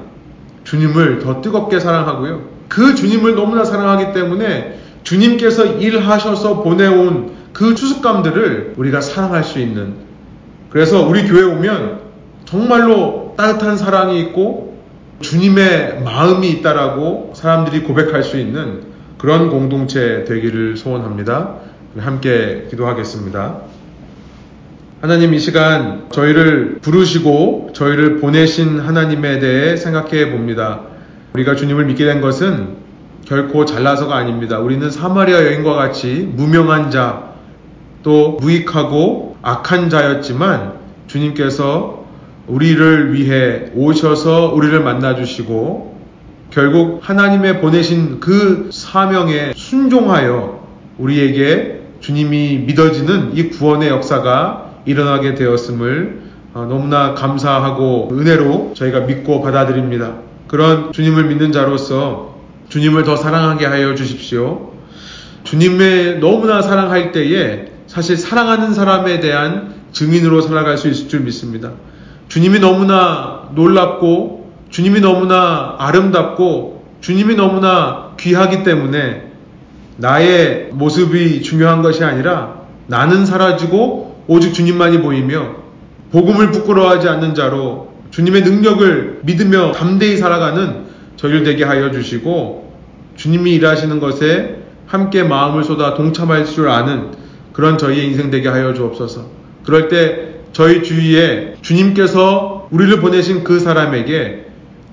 주님을 0.64 1.20
더 1.20 1.42
뜨겁게 1.42 1.80
사랑하고요. 1.80 2.42
그 2.70 2.94
주님을 2.94 3.34
너무나 3.34 3.64
사랑하기 3.64 4.14
때문에 4.14 4.80
주님께서 5.04 5.66
일하셔서 5.66 6.62
보내온 6.62 7.35
그 7.56 7.74
추습감들을 7.74 8.74
우리가 8.76 9.00
사랑할 9.00 9.46
수 9.46 9.60
있는 9.60 9.94
그래서 10.70 11.08
우리 11.08 11.26
교회 11.26 11.42
오면 11.44 12.02
정말로 12.44 13.34
따뜻한 13.38 13.78
사랑이 13.78 14.20
있고 14.20 14.78
주님의 15.22 16.02
마음이 16.04 16.50
있다라고 16.50 17.32
사람들이 17.34 17.84
고백할 17.84 18.24
수 18.24 18.38
있는 18.38 18.84
그런 19.18 19.50
공동체 19.50 20.26
되기를 20.26 20.76
소원합니다. 20.76 21.56
함께 21.98 22.68
기도하겠습니다. 22.70 23.62
하나님 25.00 25.34
이 25.34 25.40
시간 25.40 26.08
저희를 26.12 26.80
부르시고 26.82 27.70
저희를 27.74 28.20
보내신 28.20 28.82
하나님에 28.82 29.40
대해 29.40 29.78
생각해 29.78 30.32
봅니다. 30.32 30.82
우리가 31.34 31.56
주님을 31.56 31.86
믿게 31.86 32.04
된 32.04 32.20
것은 32.20 32.76
결코 33.24 33.64
잘나서가 33.64 34.14
아닙니다. 34.14 34.60
우리는 34.60 34.92
사마리아 34.92 35.46
여인과 35.46 35.74
같이 35.74 36.30
무명한 36.36 36.92
자, 36.92 37.35
또 38.06 38.38
무익하고 38.40 39.36
악한 39.42 39.90
자였지만 39.90 40.74
주님께서 41.08 42.06
우리를 42.46 43.16
위해 43.16 43.72
오셔서 43.74 44.54
우리를 44.54 44.80
만나주시고 44.80 45.96
결국 46.52 47.00
하나님의 47.02 47.62
보내신 47.62 48.20
그 48.20 48.70
사명에 48.72 49.54
순종하여 49.56 50.68
우리에게 51.00 51.82
주님이 52.00 52.60
믿어지는 52.68 53.36
이 53.36 53.50
구원의 53.50 53.90
역사가 53.90 54.82
일어나게 54.86 55.34
되었음을 55.34 56.22
어, 56.54 56.68
너무나 56.70 57.16
감사하고 57.16 58.10
은혜로 58.12 58.74
저희가 58.76 59.00
믿고 59.02 59.42
받아들입니다. 59.42 60.18
그런 60.48 60.92
주님을 60.92 61.24
믿는 61.26 61.52
자로서 61.52 62.36
주님을 62.70 63.02
더 63.02 63.16
사랑하게 63.16 63.66
하여 63.66 63.96
주십시오. 63.96 64.74
주님의 65.44 66.20
너무나 66.20 66.62
사랑할 66.62 67.12
때에 67.12 67.74
사실 67.88 68.18
사랑하는 68.18 68.74
사람에 68.74 69.20
대한 69.20 69.76
증인으로 69.92 70.42
살아갈 70.42 70.78
수 70.78 70.88
있을 70.90 71.08
줄 71.08 71.22
믿습니다. 71.22 71.72
주님이 72.28 72.60
너무나 72.60 73.50
놀랍고 73.54 74.52
주님이 74.70 75.00
너무나 75.00 75.76
아름답고 75.78 76.86
주님이 77.02 77.36
너무나 77.36 78.14
귀하기 78.20 78.64
때문에 78.64 79.32
나의 79.98 80.70
모습이 80.74 81.42
중요한 81.42 81.82
것이 81.82 82.04
아니라 82.04 82.62
나는 82.88 83.26
사라지고 83.26 84.24
오직 84.28 84.54
주님만이 84.54 85.02
보이며 85.02 85.56
복음을 86.12 86.52
부끄러워하지 86.52 87.08
않는 87.08 87.36
자로 87.36 87.94
주님의 88.12 88.42
능력을 88.42 89.22
믿으며 89.24 89.72
담대히 89.72 90.18
살아가는 90.18 90.86
저희를 91.16 91.44
되게 91.44 91.64
하여 91.64 91.92
주시고 91.92 92.74
주님이 93.16 93.54
일하시는 93.56 94.00
것에 94.00 94.64
함께 94.88 95.24
마음을 95.24 95.64
쏟아 95.64 95.94
동참할 95.94 96.46
줄 96.46 96.70
아는 96.70 97.12
그런 97.56 97.78
저희의 97.78 98.08
인생 98.08 98.30
되게 98.30 98.50
하여 98.50 98.74
주옵소서. 98.74 99.28
그럴 99.64 99.88
때 99.88 100.42
저희 100.52 100.84
주위에 100.84 101.56
주님께서 101.62 102.68
우리를 102.70 103.00
보내신 103.00 103.46
그 103.46 103.62
사람에게 103.62 104.48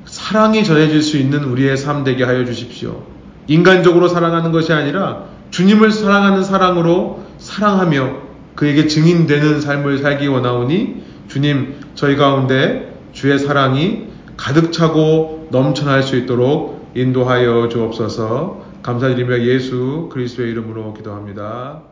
사랑이 0.05 0.63
전해질 0.63 1.03
수 1.03 1.17
있는 1.17 1.43
우리의 1.43 1.77
삶 1.77 2.05
되게 2.05 2.23
하여 2.23 2.45
주십시오. 2.45 3.03
인간적으로 3.49 4.07
사랑하는 4.07 4.53
것이 4.53 4.73
아니라 4.73 5.25
주님을 5.51 5.91
사랑하는 5.91 6.45
사랑으로 6.45 7.25
사랑하며 7.39 8.17
그에게 8.55 8.87
증인되는 8.87 9.61
삶을 9.61 9.99
살기 9.99 10.29
원하오니 10.29 11.03
주님 11.27 11.75
저희 11.97 12.15
가운데 12.15 12.95
주의 13.13 13.39
사랑이 13.41 14.07
가득 14.37 14.73
차고 14.73 15.49
넘쳐날 15.51 16.05
수 16.05 16.17
있도록 16.17 16.93
인도하여 16.95 17.69
주옵소서 17.69 18.63
감사드리며 18.83 19.41
예수 19.41 20.09
그리스도의 20.13 20.53
이름으로 20.53 20.95
기도합니다. 20.95 21.92